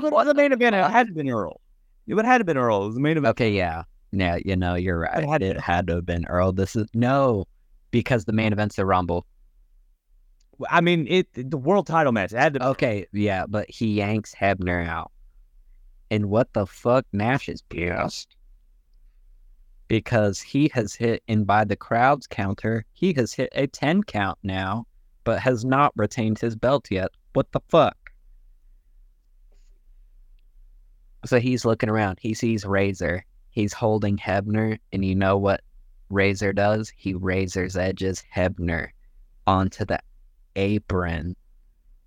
[0.02, 1.62] Well, the main event it had to been Earl.
[2.08, 2.84] It would have had to been Earl.
[2.84, 3.32] It was the main event.
[3.32, 3.84] Okay, yeah.
[4.12, 5.24] Yeah, you know, you're right.
[5.24, 6.52] It had to it had to have been Earl.
[6.52, 7.46] This is no,
[7.92, 9.26] because the main event's the Rumble.
[10.70, 12.32] I mean, it the world title match.
[12.32, 12.68] It had to.
[12.70, 15.12] Okay, yeah, but he yanks Hebner out.
[16.12, 17.06] And what the fuck?
[17.12, 18.36] Nash is pissed.
[19.88, 24.40] Because he has hit, and by the crowd's counter, he has hit a 10 count
[24.44, 24.86] now,
[25.24, 27.10] but has not retained his belt yet.
[27.34, 27.98] What the fuck?
[31.26, 32.18] So he's looking around.
[32.20, 33.26] He sees Razor.
[33.50, 35.62] He's holding Hebner, and you know what
[36.10, 36.92] Razor does?
[36.96, 38.90] He Razor's edges Hebner
[39.48, 40.00] onto the
[40.56, 41.36] apron.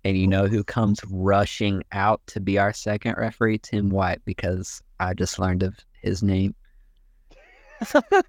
[0.03, 3.59] And you know who comes rushing out to be our second referee?
[3.59, 6.55] Tim White, because I just learned of his name.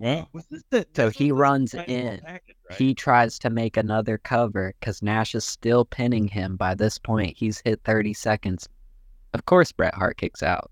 [0.00, 2.20] Well, Was this the, So he runs in.
[2.24, 2.78] package, right?
[2.78, 6.56] He tries to make another cover because Nash is still pinning him.
[6.56, 8.66] By this point, he's hit 30 seconds.
[9.34, 10.70] Of course, Bret Hart kicks out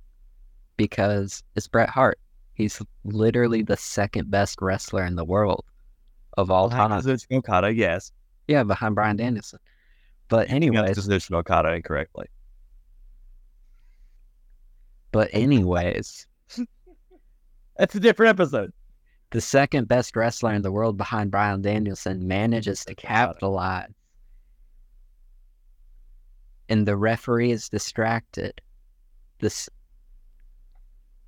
[0.78, 2.18] because it's Bret Hart.
[2.54, 5.64] He's literally the second best wrestler in the world
[6.38, 6.90] of all time.
[6.90, 8.10] Kazuchika Okada, yes.
[8.48, 9.58] Yeah, behind Bryan Danielson.
[10.28, 12.28] But anyway, Kazuchika Okada incorrectly.
[15.12, 16.26] But anyways,
[17.78, 18.72] That's a different episode.
[19.30, 23.92] the second best wrestler in the world behind Bryan Danielson manages to capitalize.
[26.68, 28.60] And the referee is distracted.
[29.40, 29.68] This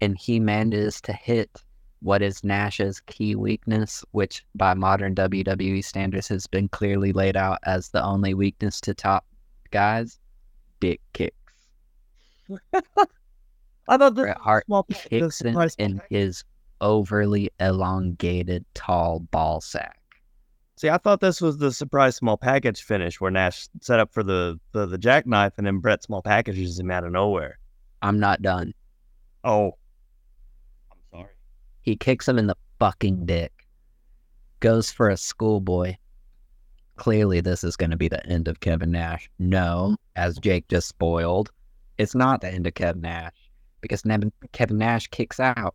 [0.02, 1.62] and he manages to hit
[2.00, 7.58] what is Nash's key weakness, which by modern WWE standards has been clearly laid out
[7.64, 9.26] as the only weakness to top
[9.70, 10.18] guys.
[10.80, 11.34] Dick kicks.
[13.90, 16.44] I thought this Hart small was kicks him in his
[16.80, 19.98] overly elongated tall ball sack.
[20.76, 24.22] See, I thought this was the surprise small package finish where Nash set up for
[24.22, 27.58] the the, the jackknife and then Bret small packages him out of nowhere.
[28.00, 28.72] I'm not done.
[29.42, 29.72] Oh,
[30.92, 31.34] I'm sorry.
[31.82, 33.66] He kicks him in the fucking dick.
[34.60, 35.96] Goes for a schoolboy.
[36.94, 39.28] Clearly, this is going to be the end of Kevin Nash.
[39.40, 41.50] No, as Jake just spoiled,
[41.98, 43.49] it's not the end of Kevin Nash
[43.80, 45.74] because Nev- Kevin Nash kicks out.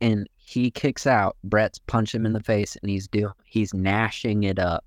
[0.00, 1.36] And he kicks out.
[1.44, 4.84] Bret's punch him in the face, and he's do he's gnashing it up.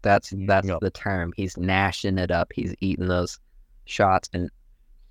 [0.00, 0.80] That's that's Yep.
[0.80, 1.32] the term.
[1.36, 2.52] He's gnashing it up.
[2.54, 3.38] He's eating those
[3.84, 4.50] shots and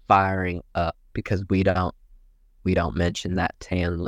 [0.08, 1.94] firing up because we don't
[2.64, 4.08] we don't mention that tan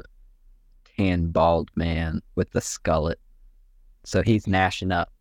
[0.98, 3.16] tan bald man with the skullet.
[4.04, 5.12] So he's gnashing up.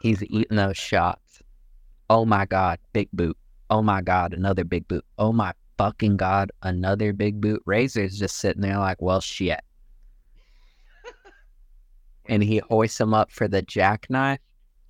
[0.00, 1.42] He's eating those shots.
[2.10, 3.36] Oh my god, big boot.
[3.70, 5.04] Oh my god, another big boot.
[5.18, 7.62] Oh my fucking god, another big boot.
[7.66, 9.60] Razor's just sitting there like, well shit.
[12.26, 14.40] and he hoists him up for the jackknife.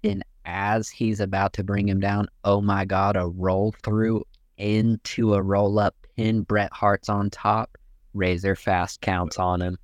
[0.05, 4.25] And as he's about to bring him down, oh my god, a roll through
[4.57, 6.43] into a roll up pin.
[6.43, 7.77] Bret Hart's on top.
[8.15, 9.79] Razor fast counts on him.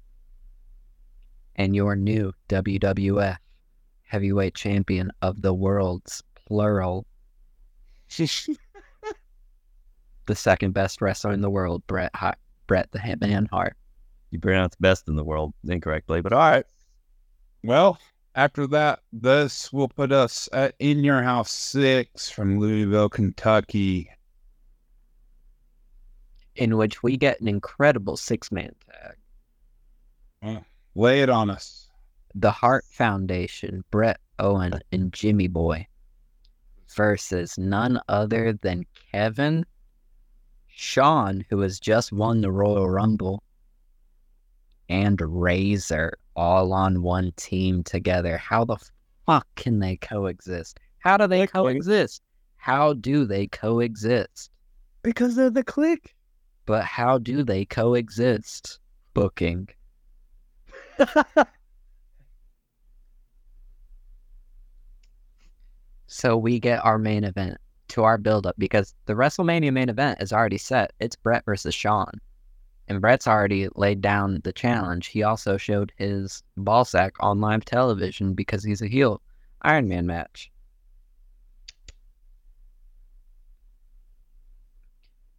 [1.57, 3.37] And your new WWF
[4.03, 7.07] heavyweight champion of the world's plural,
[10.27, 13.77] the second best wrestler in the world, Bret Hart, Bret the Hitman Hart.
[14.31, 16.65] You pronounced best in the world incorrectly, but all right.
[17.63, 17.99] well,
[18.35, 24.11] after that, this will put us at In Your House 6 from Louisville, Kentucky.
[26.57, 29.17] in which we get an incredible six man tag.
[30.45, 30.65] Mm.
[30.95, 31.89] Lay it on us.
[32.35, 35.87] the Hart Foundation, Bret Owen, and Jimmy Boy
[36.95, 39.65] versus none other than Kevin,
[40.69, 43.43] Shawn, who has just won the Royal Rumble,
[44.89, 48.37] and Razor all on one team together.
[48.37, 48.77] How the
[49.27, 50.79] fuck can they coexist?
[50.99, 51.53] How do they can't.
[51.53, 52.23] coexist?
[52.57, 54.51] How do they coexist?
[55.03, 55.99] Because they're the Kliq.
[56.67, 58.79] But how do they coexist?
[59.13, 59.69] Booking.
[66.15, 67.59] So we get our main event
[67.89, 70.93] to our build up because the WrestleMania main event is already set.
[71.01, 72.21] It's Bret versus Shawn.
[72.87, 75.09] And Bret's already laid down the challenge.
[75.09, 79.23] He also showed his ball sack on live television because he's a heel.
[79.63, 80.53] Iron Man match.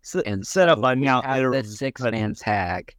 [0.03, 1.21] S- And set up by now.
[1.21, 2.93] the six man tag.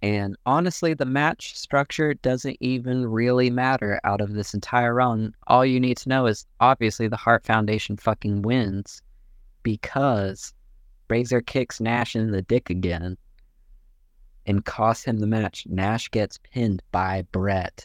[0.00, 5.34] And honestly, the match structure doesn't even really matter out of this entire run.
[5.48, 9.02] All you need to know is obviously the Hart Foundation fucking wins
[9.64, 10.54] because
[11.10, 13.16] Razor kicks Nash in the dick again
[14.46, 15.66] and costs him the match.
[15.68, 17.84] Nash gets pinned by Bret,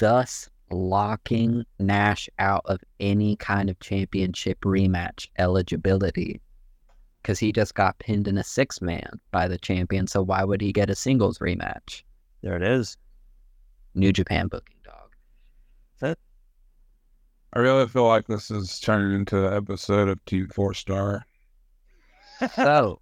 [0.00, 6.40] thus locking Nash out of any kind of championship rematch eligibility
[7.22, 10.06] because he just got pinned in a six man by the champion.
[10.06, 12.02] So why would he get a singles rematch?
[12.42, 12.96] There it is.
[13.94, 15.14] New Japan booking dog.
[17.54, 21.26] I really feel like this is turning into an episode of Team Four Star.
[22.56, 23.00] So,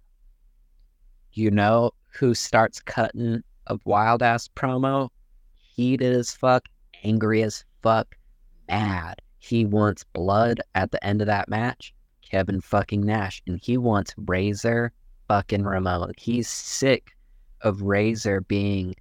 [1.33, 5.09] you know who starts cutting a wild ass promo?
[5.55, 6.65] Heated as fuck,
[7.03, 8.15] angry as fuck,
[8.67, 9.19] mad.
[9.39, 11.91] He wants blood at the end of that match.
[12.31, 14.93] Kevin fucking Nash, and he wants Razor
[15.27, 16.13] fucking Ramon.
[16.17, 17.11] He's sick
[17.59, 18.95] of Razor being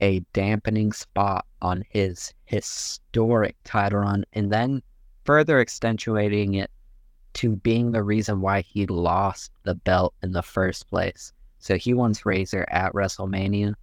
[0.00, 4.80] a dampening spot on his historic title run, and then
[5.24, 6.70] further accentuating it
[7.32, 11.32] to being the reason why he lost the belt in the first place.
[11.58, 13.74] So he wants Razor at WrestleMania.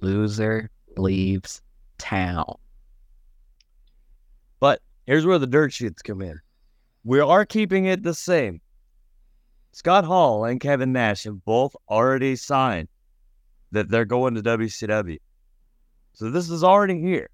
[0.00, 1.62] Loser leaves
[1.98, 2.56] town.
[4.58, 6.40] But here's where the dirt sheets come in.
[7.04, 8.60] We are keeping it the same.
[9.72, 12.88] Scott Hall and Kevin Nash have both already signed
[13.72, 15.18] that they're going to WCW.
[16.14, 17.28] So this is already here.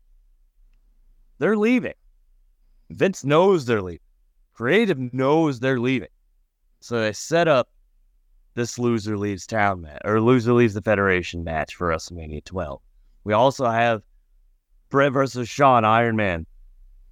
[1.39, 1.95] They're leaving.
[2.91, 4.01] Vince knows they're leaving.
[4.55, 6.09] Creative knows they're leaving.
[6.81, 7.69] So they set up
[8.55, 12.81] this loser leaves town match or loser leaves the Federation match for WrestleMania 12.
[13.25, 14.03] We also have
[14.89, 16.47] Bret versus Shawn Iron Man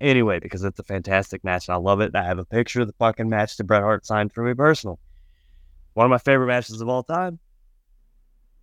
[0.01, 2.15] anyway because it's a fantastic match and I love it.
[2.15, 4.99] I have a picture of the fucking match that Bret Hart signed for me personal.
[5.95, 7.39] One of my favorite matches of all time.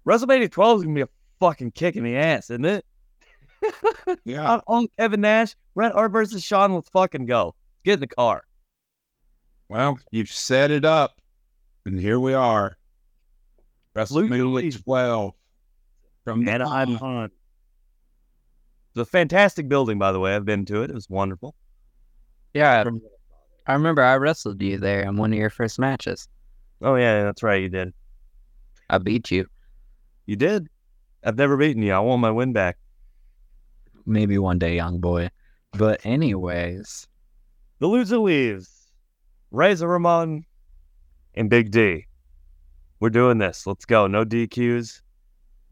[0.07, 1.09] WrestleMania 12 is gonna be a
[1.39, 2.85] fucking kick in the ass, isn't it?
[4.23, 4.59] Yeah.
[4.67, 6.73] On Kevin Nash, Bret Hart versus Shawn.
[6.73, 7.55] Let's fucking go.
[7.83, 8.43] Get in the car.
[9.69, 11.19] Well, you've set it up,
[11.85, 12.77] and here we are.
[13.95, 15.33] WrestleMania 12
[16.23, 17.33] from Anaheim Hunt.
[18.95, 20.33] It's a fantastic building, by the way.
[20.35, 20.89] I've been to it.
[20.89, 21.53] It was wonderful.
[22.53, 23.01] Yeah, From-
[23.67, 26.29] I remember I wrestled you there in one of your first matches.
[26.81, 27.61] Oh yeah, that's right.
[27.61, 27.93] You did.
[28.89, 29.47] I beat you.
[30.27, 30.67] You did.
[31.25, 31.91] I've never beaten you.
[31.91, 32.77] I want my win back.
[34.05, 35.29] Maybe one day, young boy.
[35.73, 37.07] But anyways,
[37.79, 38.69] The loser leaves.
[39.51, 40.45] Razor Ramon
[41.33, 42.05] and Big D.
[43.01, 43.67] We're doing this.
[43.67, 44.07] Let's go.
[44.07, 45.01] No DQs.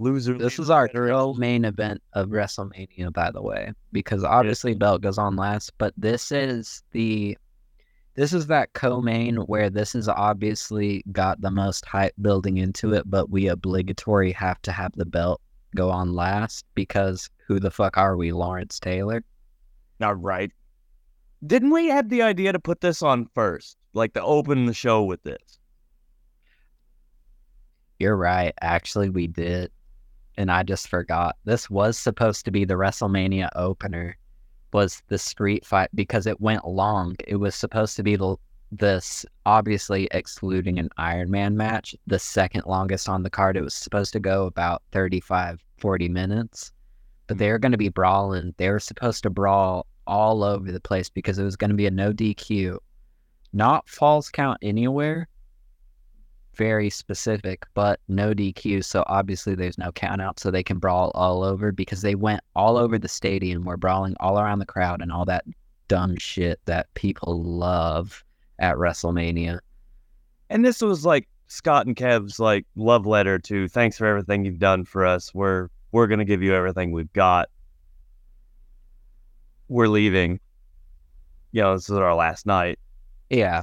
[0.03, 0.37] Loser.
[0.37, 1.39] this is our Federation.
[1.39, 6.31] main event of WrestleMania, by the way, because obviously belt goes on last, but this
[6.31, 7.37] is the
[8.15, 13.09] this is that co-main where this is obviously got the most hype building into it,
[13.09, 15.41] but we obligatory have to have the belt
[15.75, 19.23] go on last because who the fuck are we, Lawrence Taylor?
[19.99, 20.51] Not right.
[21.45, 23.77] Didn't we have the idea to put this on first?
[23.93, 25.59] Like to open the show with this?
[27.99, 28.53] You're right.
[28.61, 29.71] Actually, we did.
[30.37, 31.35] And I just forgot.
[31.45, 34.17] This was supposed to be the WrestleMania opener,
[34.71, 37.15] was the street fight because it went long.
[37.27, 38.35] It was supposed to be the
[38.77, 43.55] this obviously excluding an Iron Man match, the second longest on the card.
[43.55, 46.71] It was supposed to go about 35, 40 minutes.
[47.27, 47.39] But hmm.
[47.39, 48.53] they were going to be brawling.
[48.57, 51.85] They were supposed to brawl all over the place because it was going to be
[51.85, 52.77] a no DQ,
[53.53, 55.27] not falls count anywhere,
[56.55, 58.83] very specific, but no DQ.
[58.83, 62.41] So obviously there's no count out, so they can brawl all over because they went
[62.55, 65.45] all over the stadium, were brawling all around the crowd and all that
[65.87, 68.23] dumb shit that people love
[68.59, 69.59] at WrestleMania.
[70.49, 74.59] And this was like Scott and Kev's like love letter to thanks for everything you've
[74.59, 75.33] done for us.
[75.33, 77.49] We're we're gonna give you everything we've got.
[79.67, 80.39] we're leaving.
[81.51, 82.79] You know, this is our last night.
[83.29, 83.61] Yeah.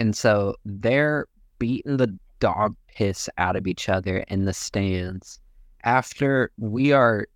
[0.00, 1.26] And so they're
[1.58, 5.40] beating the dog piss out of each other in the stands
[5.84, 7.26] after we are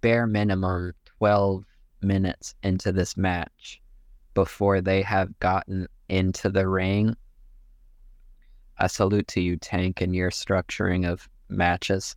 [0.00, 1.64] bare minimum 12
[2.02, 3.80] minutes into this match
[4.34, 7.16] before they have gotten into the ring.
[8.78, 12.14] I salute to you, Tank, and your structuring of matches.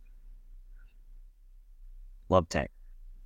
[2.28, 2.70] Love Tank.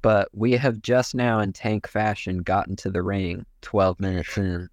[0.00, 4.68] But we have just now, in Tank fashion, gotten to the ring 12 minutes in.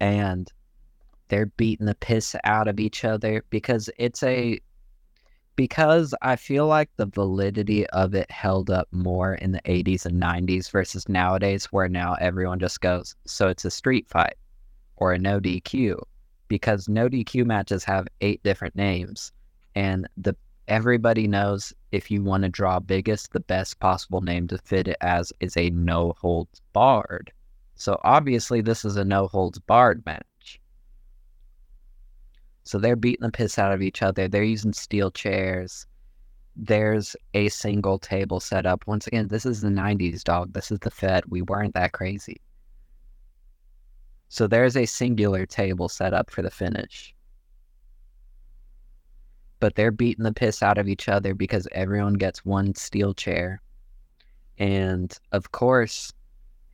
[0.00, 0.50] And
[1.28, 4.60] they're beating the piss out of each other because it's a
[5.56, 10.20] because I feel like the validity of it held up more in the 80s and
[10.20, 14.36] 90s versus nowadays, where now everyone just goes, so it's a street fight
[14.96, 16.00] or a no DQ,
[16.48, 19.32] because no DQ matches have eight different names,
[19.74, 20.34] and the
[20.66, 24.96] everybody knows if you want to draw biggest, the best possible name to fit it
[25.00, 27.32] as is a no holds barred.
[27.80, 30.60] So obviously, this is a no holds barred match.
[32.62, 34.28] So they're beating the piss out of each other.
[34.28, 35.86] They're using steel chairs.
[36.54, 38.86] There's a single table set up.
[38.86, 40.52] Once again, this is the 90s, dog.
[40.52, 41.24] This is the Fed.
[41.30, 42.42] We weren't that crazy.
[44.28, 47.14] So there's a singular table set up for the finish.
[49.58, 53.62] But they're beating the piss out of each other because everyone gets one steel chair.
[54.58, 56.12] And of course,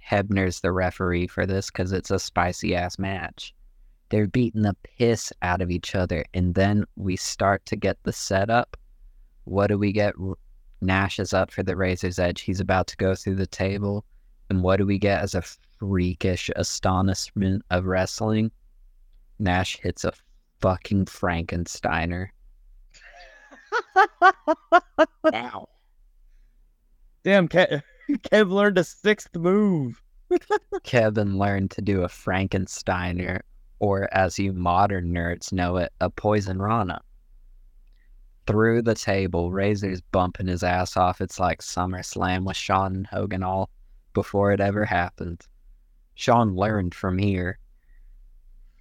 [0.09, 3.54] Hebner's the referee for this because it's a spicy ass match
[4.09, 6.24] they're beating the piss out of each other.
[6.34, 8.76] And then we start to get the setup.
[9.44, 10.14] What do we get?
[10.80, 12.42] Nash is up for the Razor's Edge.
[12.42, 14.04] He's about to go through the table.
[14.50, 15.42] And what do we get as a
[15.78, 18.50] freakish astonishment of wrestling?
[19.38, 20.12] Nash hits a
[20.61, 22.28] fucking Frankensteiner.
[25.24, 25.68] Wow.
[27.24, 30.00] Damn, Kev, Kev learned a sixth move.
[30.82, 33.40] Kevin learned to do a Frankensteiner
[33.78, 37.00] or as you modern nerds know it, a poison rana.
[38.46, 41.20] Through the table, Razor's bumping his ass off.
[41.20, 43.70] It's like SummerSlam with Shawn and Hogan all
[44.14, 45.46] before it ever happened.
[46.14, 47.59] Shawn learned from here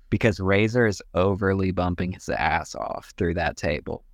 [0.10, 4.06] because Razor is overly bumping his ass off through that table.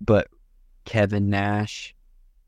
[0.00, 0.28] But
[0.84, 1.94] Kevin Nash,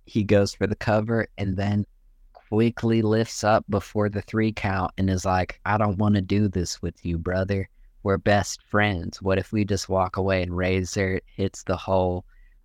[0.07, 1.87] he goes for the cover and then
[2.33, 6.49] quickly lifts up before the three count and is like, I don't want to do
[6.49, 7.68] this with you, brother.
[8.03, 9.22] We're best friends.
[9.22, 12.24] What if we just walk away and Razor hits the whole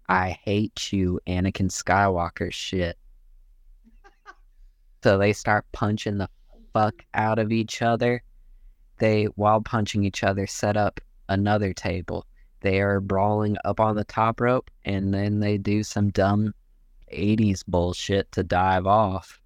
[0.09, 2.97] I hate you, Anakin Skywalker shit?
[5.03, 6.29] so they start punching the
[6.73, 8.23] fuck out of each other.
[8.99, 10.99] They, while punching each other, set up
[11.29, 12.25] another table.
[12.67, 16.53] They are brawling up on the top rope and then they do some dumb
[17.13, 19.39] 80s bullshit to dive off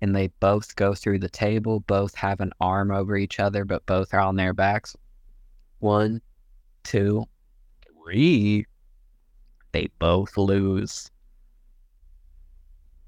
[0.00, 3.86] and they both go through the table, both have an arm over each other, but
[3.86, 4.96] both are on their backs.
[5.78, 6.20] One,
[6.82, 7.26] two,
[7.86, 8.66] three.
[9.70, 11.12] They both lose.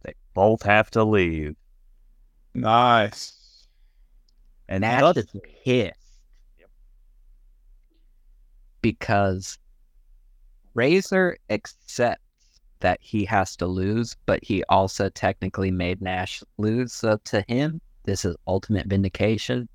[0.05, 1.57] They both have to leave.
[2.55, 3.67] Nice.
[4.69, 6.00] And Nash that's is pissed.
[8.83, 9.59] Because
[10.75, 12.23] Razor accepts
[12.81, 16.93] that he has to lose, but he also technically made Nash lose.
[16.93, 19.69] So to him, this is ultimate vindication.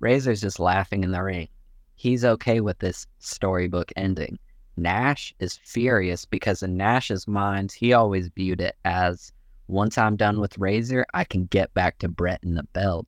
[0.00, 1.48] Razor's just laughing in the ring.
[1.94, 4.38] He's okay with this storybook ending.
[4.76, 9.32] Nash is furious because in Nash's mind, he always viewed it as
[9.66, 13.06] once I'm done with Razor, I can get back to Bret in the belt.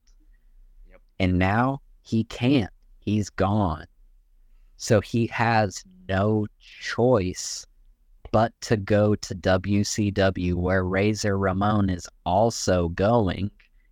[0.90, 1.00] Yep.
[1.18, 2.72] And now he can't.
[2.98, 3.86] He's gone.
[4.82, 7.66] So he has no choice
[8.32, 13.50] but to go to WCW where Razor Ramon is also going.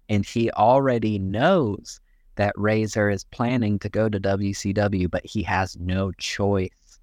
[0.09, 2.01] And he already knows
[2.37, 6.99] that Razor is planning to go to WCW, but he has no choice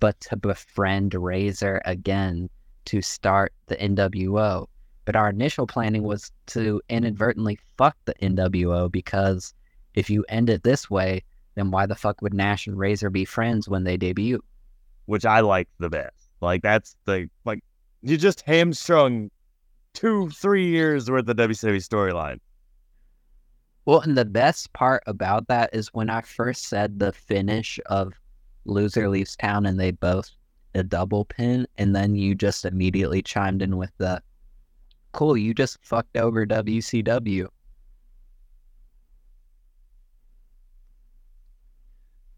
[0.00, 2.48] but to befriend Razor again
[2.86, 4.66] to start the NWO.
[5.04, 9.52] But our initial planning was to inadvertently fuck the NWO because
[9.92, 11.22] if you end it this way,
[11.56, 14.42] then why the fuck would Nash and Razor be friends when they debut?
[15.06, 16.30] Which I like the best.
[16.40, 17.64] Like that's the like
[18.02, 19.30] you just hamstrung
[19.94, 22.38] two, three years worth of WCW storyline.
[23.86, 28.12] Well, and the best part about that is when I first said the finish of
[28.64, 30.30] Loser Leaves Town and they both
[30.74, 34.20] a double pin, and then you just immediately chimed in with the
[35.12, 37.46] cool, you just fucked over WCW.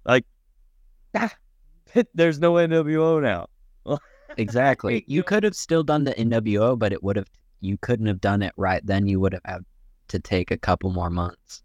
[0.09, 0.25] Like,
[1.15, 1.33] ah,
[2.15, 3.99] there's no NWO now.
[4.37, 5.05] exactly.
[5.07, 7.29] You could have still done the NWO, but it would have
[7.61, 9.07] you couldn't have done it right then.
[9.07, 9.65] You would have had
[10.09, 11.63] to take a couple more months.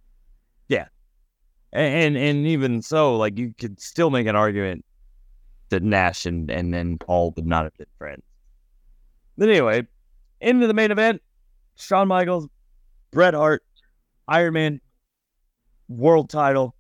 [0.68, 0.88] Yeah.
[1.72, 4.84] And and even so, like you could still make an argument
[5.70, 8.24] that Nash and and then Paul would not have been friends.
[9.38, 9.88] But anyway,
[10.42, 11.22] into the main event:
[11.76, 12.48] Shawn Michaels,
[13.12, 13.64] Bret Hart,
[14.28, 14.82] Iron Man,
[15.88, 16.76] world title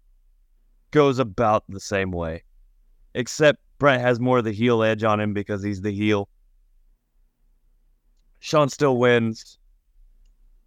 [0.94, 2.44] goes about the same way,
[3.14, 6.30] except Bret has more of the heel edge on him because he's the heel.
[8.40, 9.60] Shawn still wins.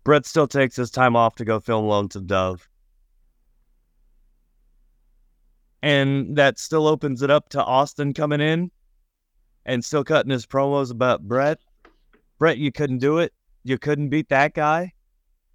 [0.05, 2.69] Bret still takes his time off to go film Lonesome Dove.
[5.86, 8.73] and that still opens it up to Austin coming in
[9.66, 11.61] and still cutting his promos about Bret.
[12.40, 13.32] Bret, you couldn't do it.
[13.62, 14.93] You couldn't beat that guy.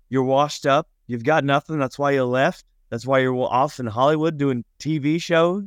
[0.08, 0.88] You're washed up.
[1.06, 1.80] You've got nothing.
[1.80, 2.64] That's why you left.
[2.92, 5.64] That's why you're off in Hollywood doing TV shows.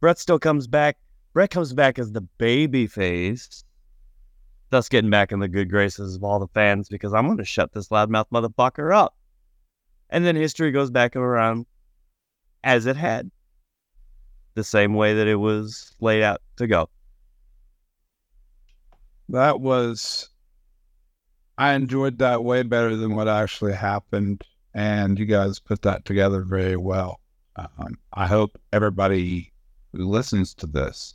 [0.00, 0.98] Bret still comes back.
[1.32, 3.64] Bret comes back as the baby face,
[4.70, 7.44] thus getting back in the good graces of all the fans because I'm going to
[7.44, 9.16] shut this loudmouth motherfucker up.
[10.10, 11.64] And then history goes back around
[12.64, 13.30] as it had,
[14.54, 16.88] the same way that it was laid out to go.
[19.28, 20.28] That was,
[21.56, 24.42] I enjoyed that way better than what actually happened.
[24.74, 27.20] And you guys put that together very well.
[27.56, 29.52] Um, I hope everybody
[29.92, 31.14] who listens to this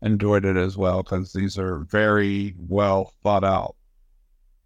[0.00, 3.76] enjoyed it as well because these are very well thought out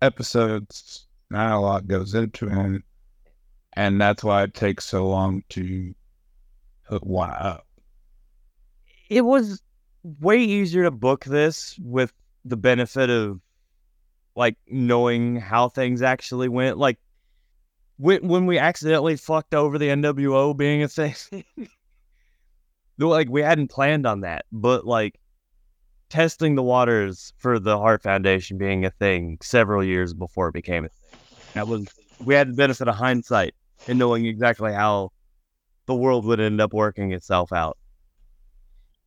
[0.01, 1.07] episodes.
[1.31, 2.85] Not a lot goes into them
[3.77, 5.95] and that's why it takes so long to
[6.89, 7.67] hook one up.
[9.11, 9.63] It was
[10.03, 12.13] way easier to book this with
[12.45, 13.41] the benefit of
[14.35, 16.79] like knowing how things actually went.
[16.79, 16.99] Like
[17.99, 21.15] when when we accidentally fucked over the NWO being a thing.
[22.99, 25.19] like we hadn't planned on that, but like
[26.09, 30.85] testing the waters for the Hart Foundation being a thing several years before it became
[30.85, 31.21] a thing.
[31.55, 31.87] That was
[32.25, 33.55] we had the benefit of hindsight
[33.89, 35.13] and knowing exactly how
[35.87, 37.79] the world would end up working itself out.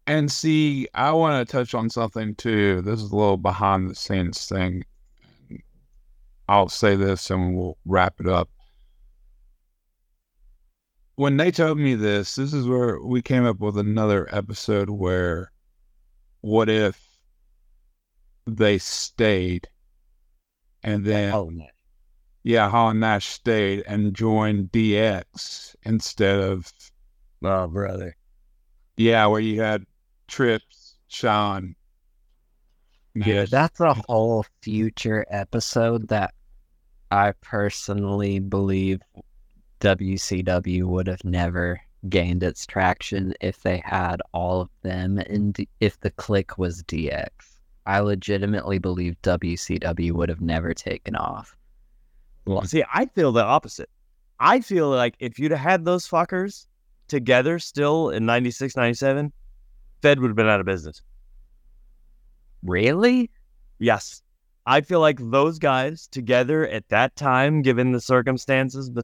[0.07, 2.81] And see, I want to touch on something too.
[2.81, 4.83] This is a little behind the scenes thing.
[6.47, 8.49] I'll say this and we'll wrap it up.
[11.19, 15.51] When they told me this, this is where we came up with another episode where
[16.39, 16.97] what if
[18.47, 19.67] they stayed
[20.81, 21.67] and then Oh, man.
[22.43, 26.71] yeah, and Nash stayed and joined DX instead of
[27.43, 28.15] Oh, brother.
[28.95, 29.83] yeah, where you had
[30.29, 31.75] Trips, Shawn.
[33.13, 36.33] Yeah, that's a whole future episode that
[37.11, 39.01] I personally believe
[39.79, 45.99] WCW would have never gained its traction if they had all of them and if
[45.99, 47.29] the Kliq was DX.
[47.85, 51.55] I legitimately believe WCW would have never taken off.
[52.65, 53.89] See, I feel the opposite.
[54.39, 56.67] I feel like if you'd have had those fuckers
[57.07, 59.31] together still in 96, 97,
[60.01, 61.01] Fed would have been out of business.
[62.63, 63.29] Really?
[63.79, 64.21] Yes.
[64.65, 69.01] I feel like those guys together at that time, given the circumstances be-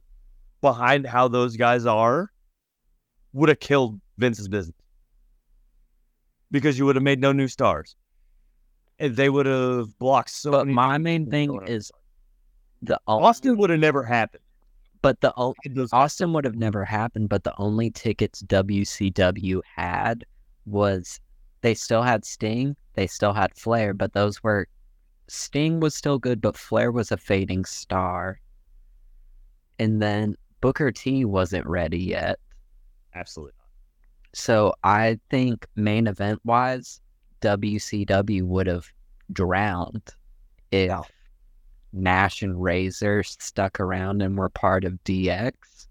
[0.62, 2.32] behind how those guys are,
[3.34, 4.76] would have killed Vince's business.
[6.52, 7.96] Because you would have made no new stars.
[9.00, 11.92] And they would have blocked so But my main thing is
[12.82, 14.42] the Austin would have never happened.
[15.02, 19.62] but the o- It was- Austin would have never happened, but the only tickets WCW
[19.76, 20.26] had
[20.66, 21.20] was
[21.62, 24.68] they still had Sting, they still had Flair, but those were
[25.28, 28.40] Sting was still good, but Flair was a fading star.
[29.78, 32.40] And then Booker T wasn't ready yet.
[33.14, 33.68] Absolutely not.
[34.34, 37.02] So I think main event wise,
[37.42, 38.88] WCW would have
[39.32, 40.10] drowned
[40.72, 41.04] if Yeah.
[41.94, 45.88] Nash and Razor stuck around and were part of DX.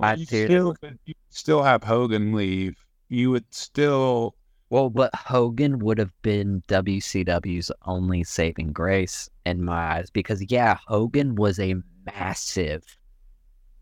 [0.00, 0.74] I you still,
[1.04, 2.82] you still have Hogan leave.
[3.10, 4.36] You would still
[4.70, 10.78] Well, but Hogan would have been WCW's only saving grace in my eyes because, yeah,
[10.86, 11.74] Hogan was a
[12.06, 12.86] massive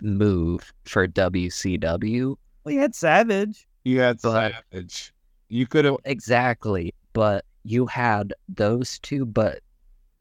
[0.01, 2.37] move for WCW.
[2.65, 3.67] Well, you had Savage.
[3.85, 5.13] you had But- Savage.
[5.49, 6.93] You could have Exactly.
[7.13, 9.61] But you had those two, but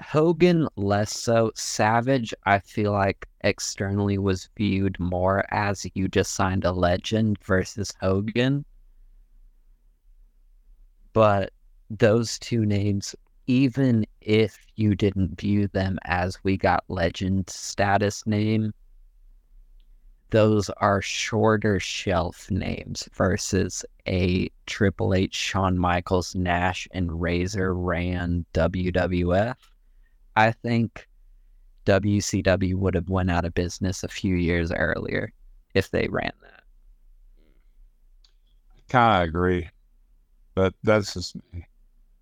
[0.01, 1.51] Hogan less so.
[1.55, 7.91] Savage, I feel like externally was viewed more as you just signed a legend versus
[8.01, 8.65] Hogan.
[11.13, 11.51] But
[11.89, 13.15] those two names,
[13.47, 18.73] even if you didn't view them as we got legend status name,
[20.35, 28.45] those are shorter shelf names versus a Triple H, Shawn Michaels, Nash, and Razor ran
[28.53, 29.55] WWF.
[30.35, 31.07] I think
[31.85, 35.31] WCW would have went out of business a few years earlier
[35.73, 36.63] if they ran that.
[38.89, 39.69] Kind of agree,
[40.53, 41.65] but that's just me.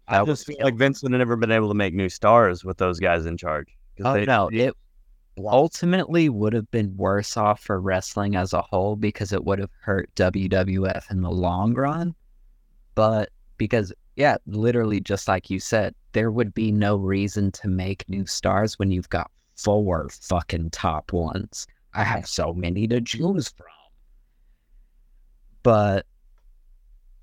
[0.08, 2.64] I That just feel like Vince would have never been able to make new stars
[2.64, 3.76] with those guys in charge.
[3.98, 4.78] 'Cause Oh they- no, they- it
[5.38, 9.72] ultimately would have been worse off for wrestling as a whole because it would have
[9.82, 12.14] hurt WWF in the long run.
[12.96, 18.08] But because yeah, literally just like you said, there would be no reason to make
[18.08, 21.66] new stars when you've got four fucking top ones.
[21.96, 23.68] I have so many to choose from.
[25.64, 26.06] But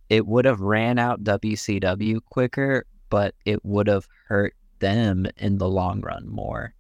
[0.09, 5.69] it would have ran out WCW quicker, but it would have hurt them in the
[5.69, 6.75] long run more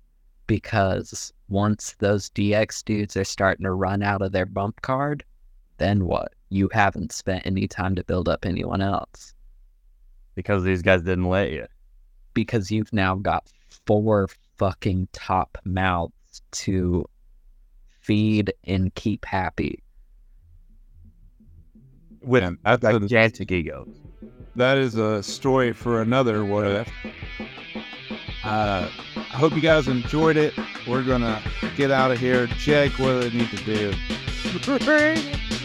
[0.51, 5.23] because once those DX dudes are starting to run out of their bump card,
[5.79, 6.33] then what?
[6.49, 9.33] You haven't spent any time to build up anyone else
[10.35, 11.67] because these guys didn't let you.
[12.35, 13.47] because you've now got
[13.87, 14.29] four
[14.59, 17.05] fucking top mouths to
[18.01, 19.81] feed and keep happy.
[22.23, 23.89] With And that's a- gigantic egos.
[24.57, 26.89] that is a story for another what if.
[28.45, 30.55] Uh, I hope you guys enjoyed it.
[30.87, 31.43] We're gonna
[31.77, 32.47] get out of here.
[32.47, 33.93] Jayke, what do they need to do?
[34.85, 35.19] Bring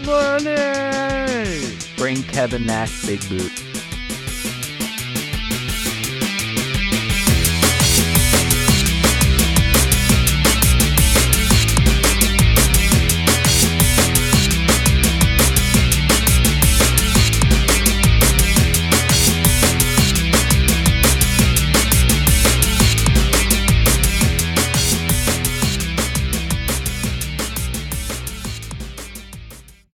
[0.06, 1.78] Money!
[1.98, 3.52] Bring Kevin Nash big boot.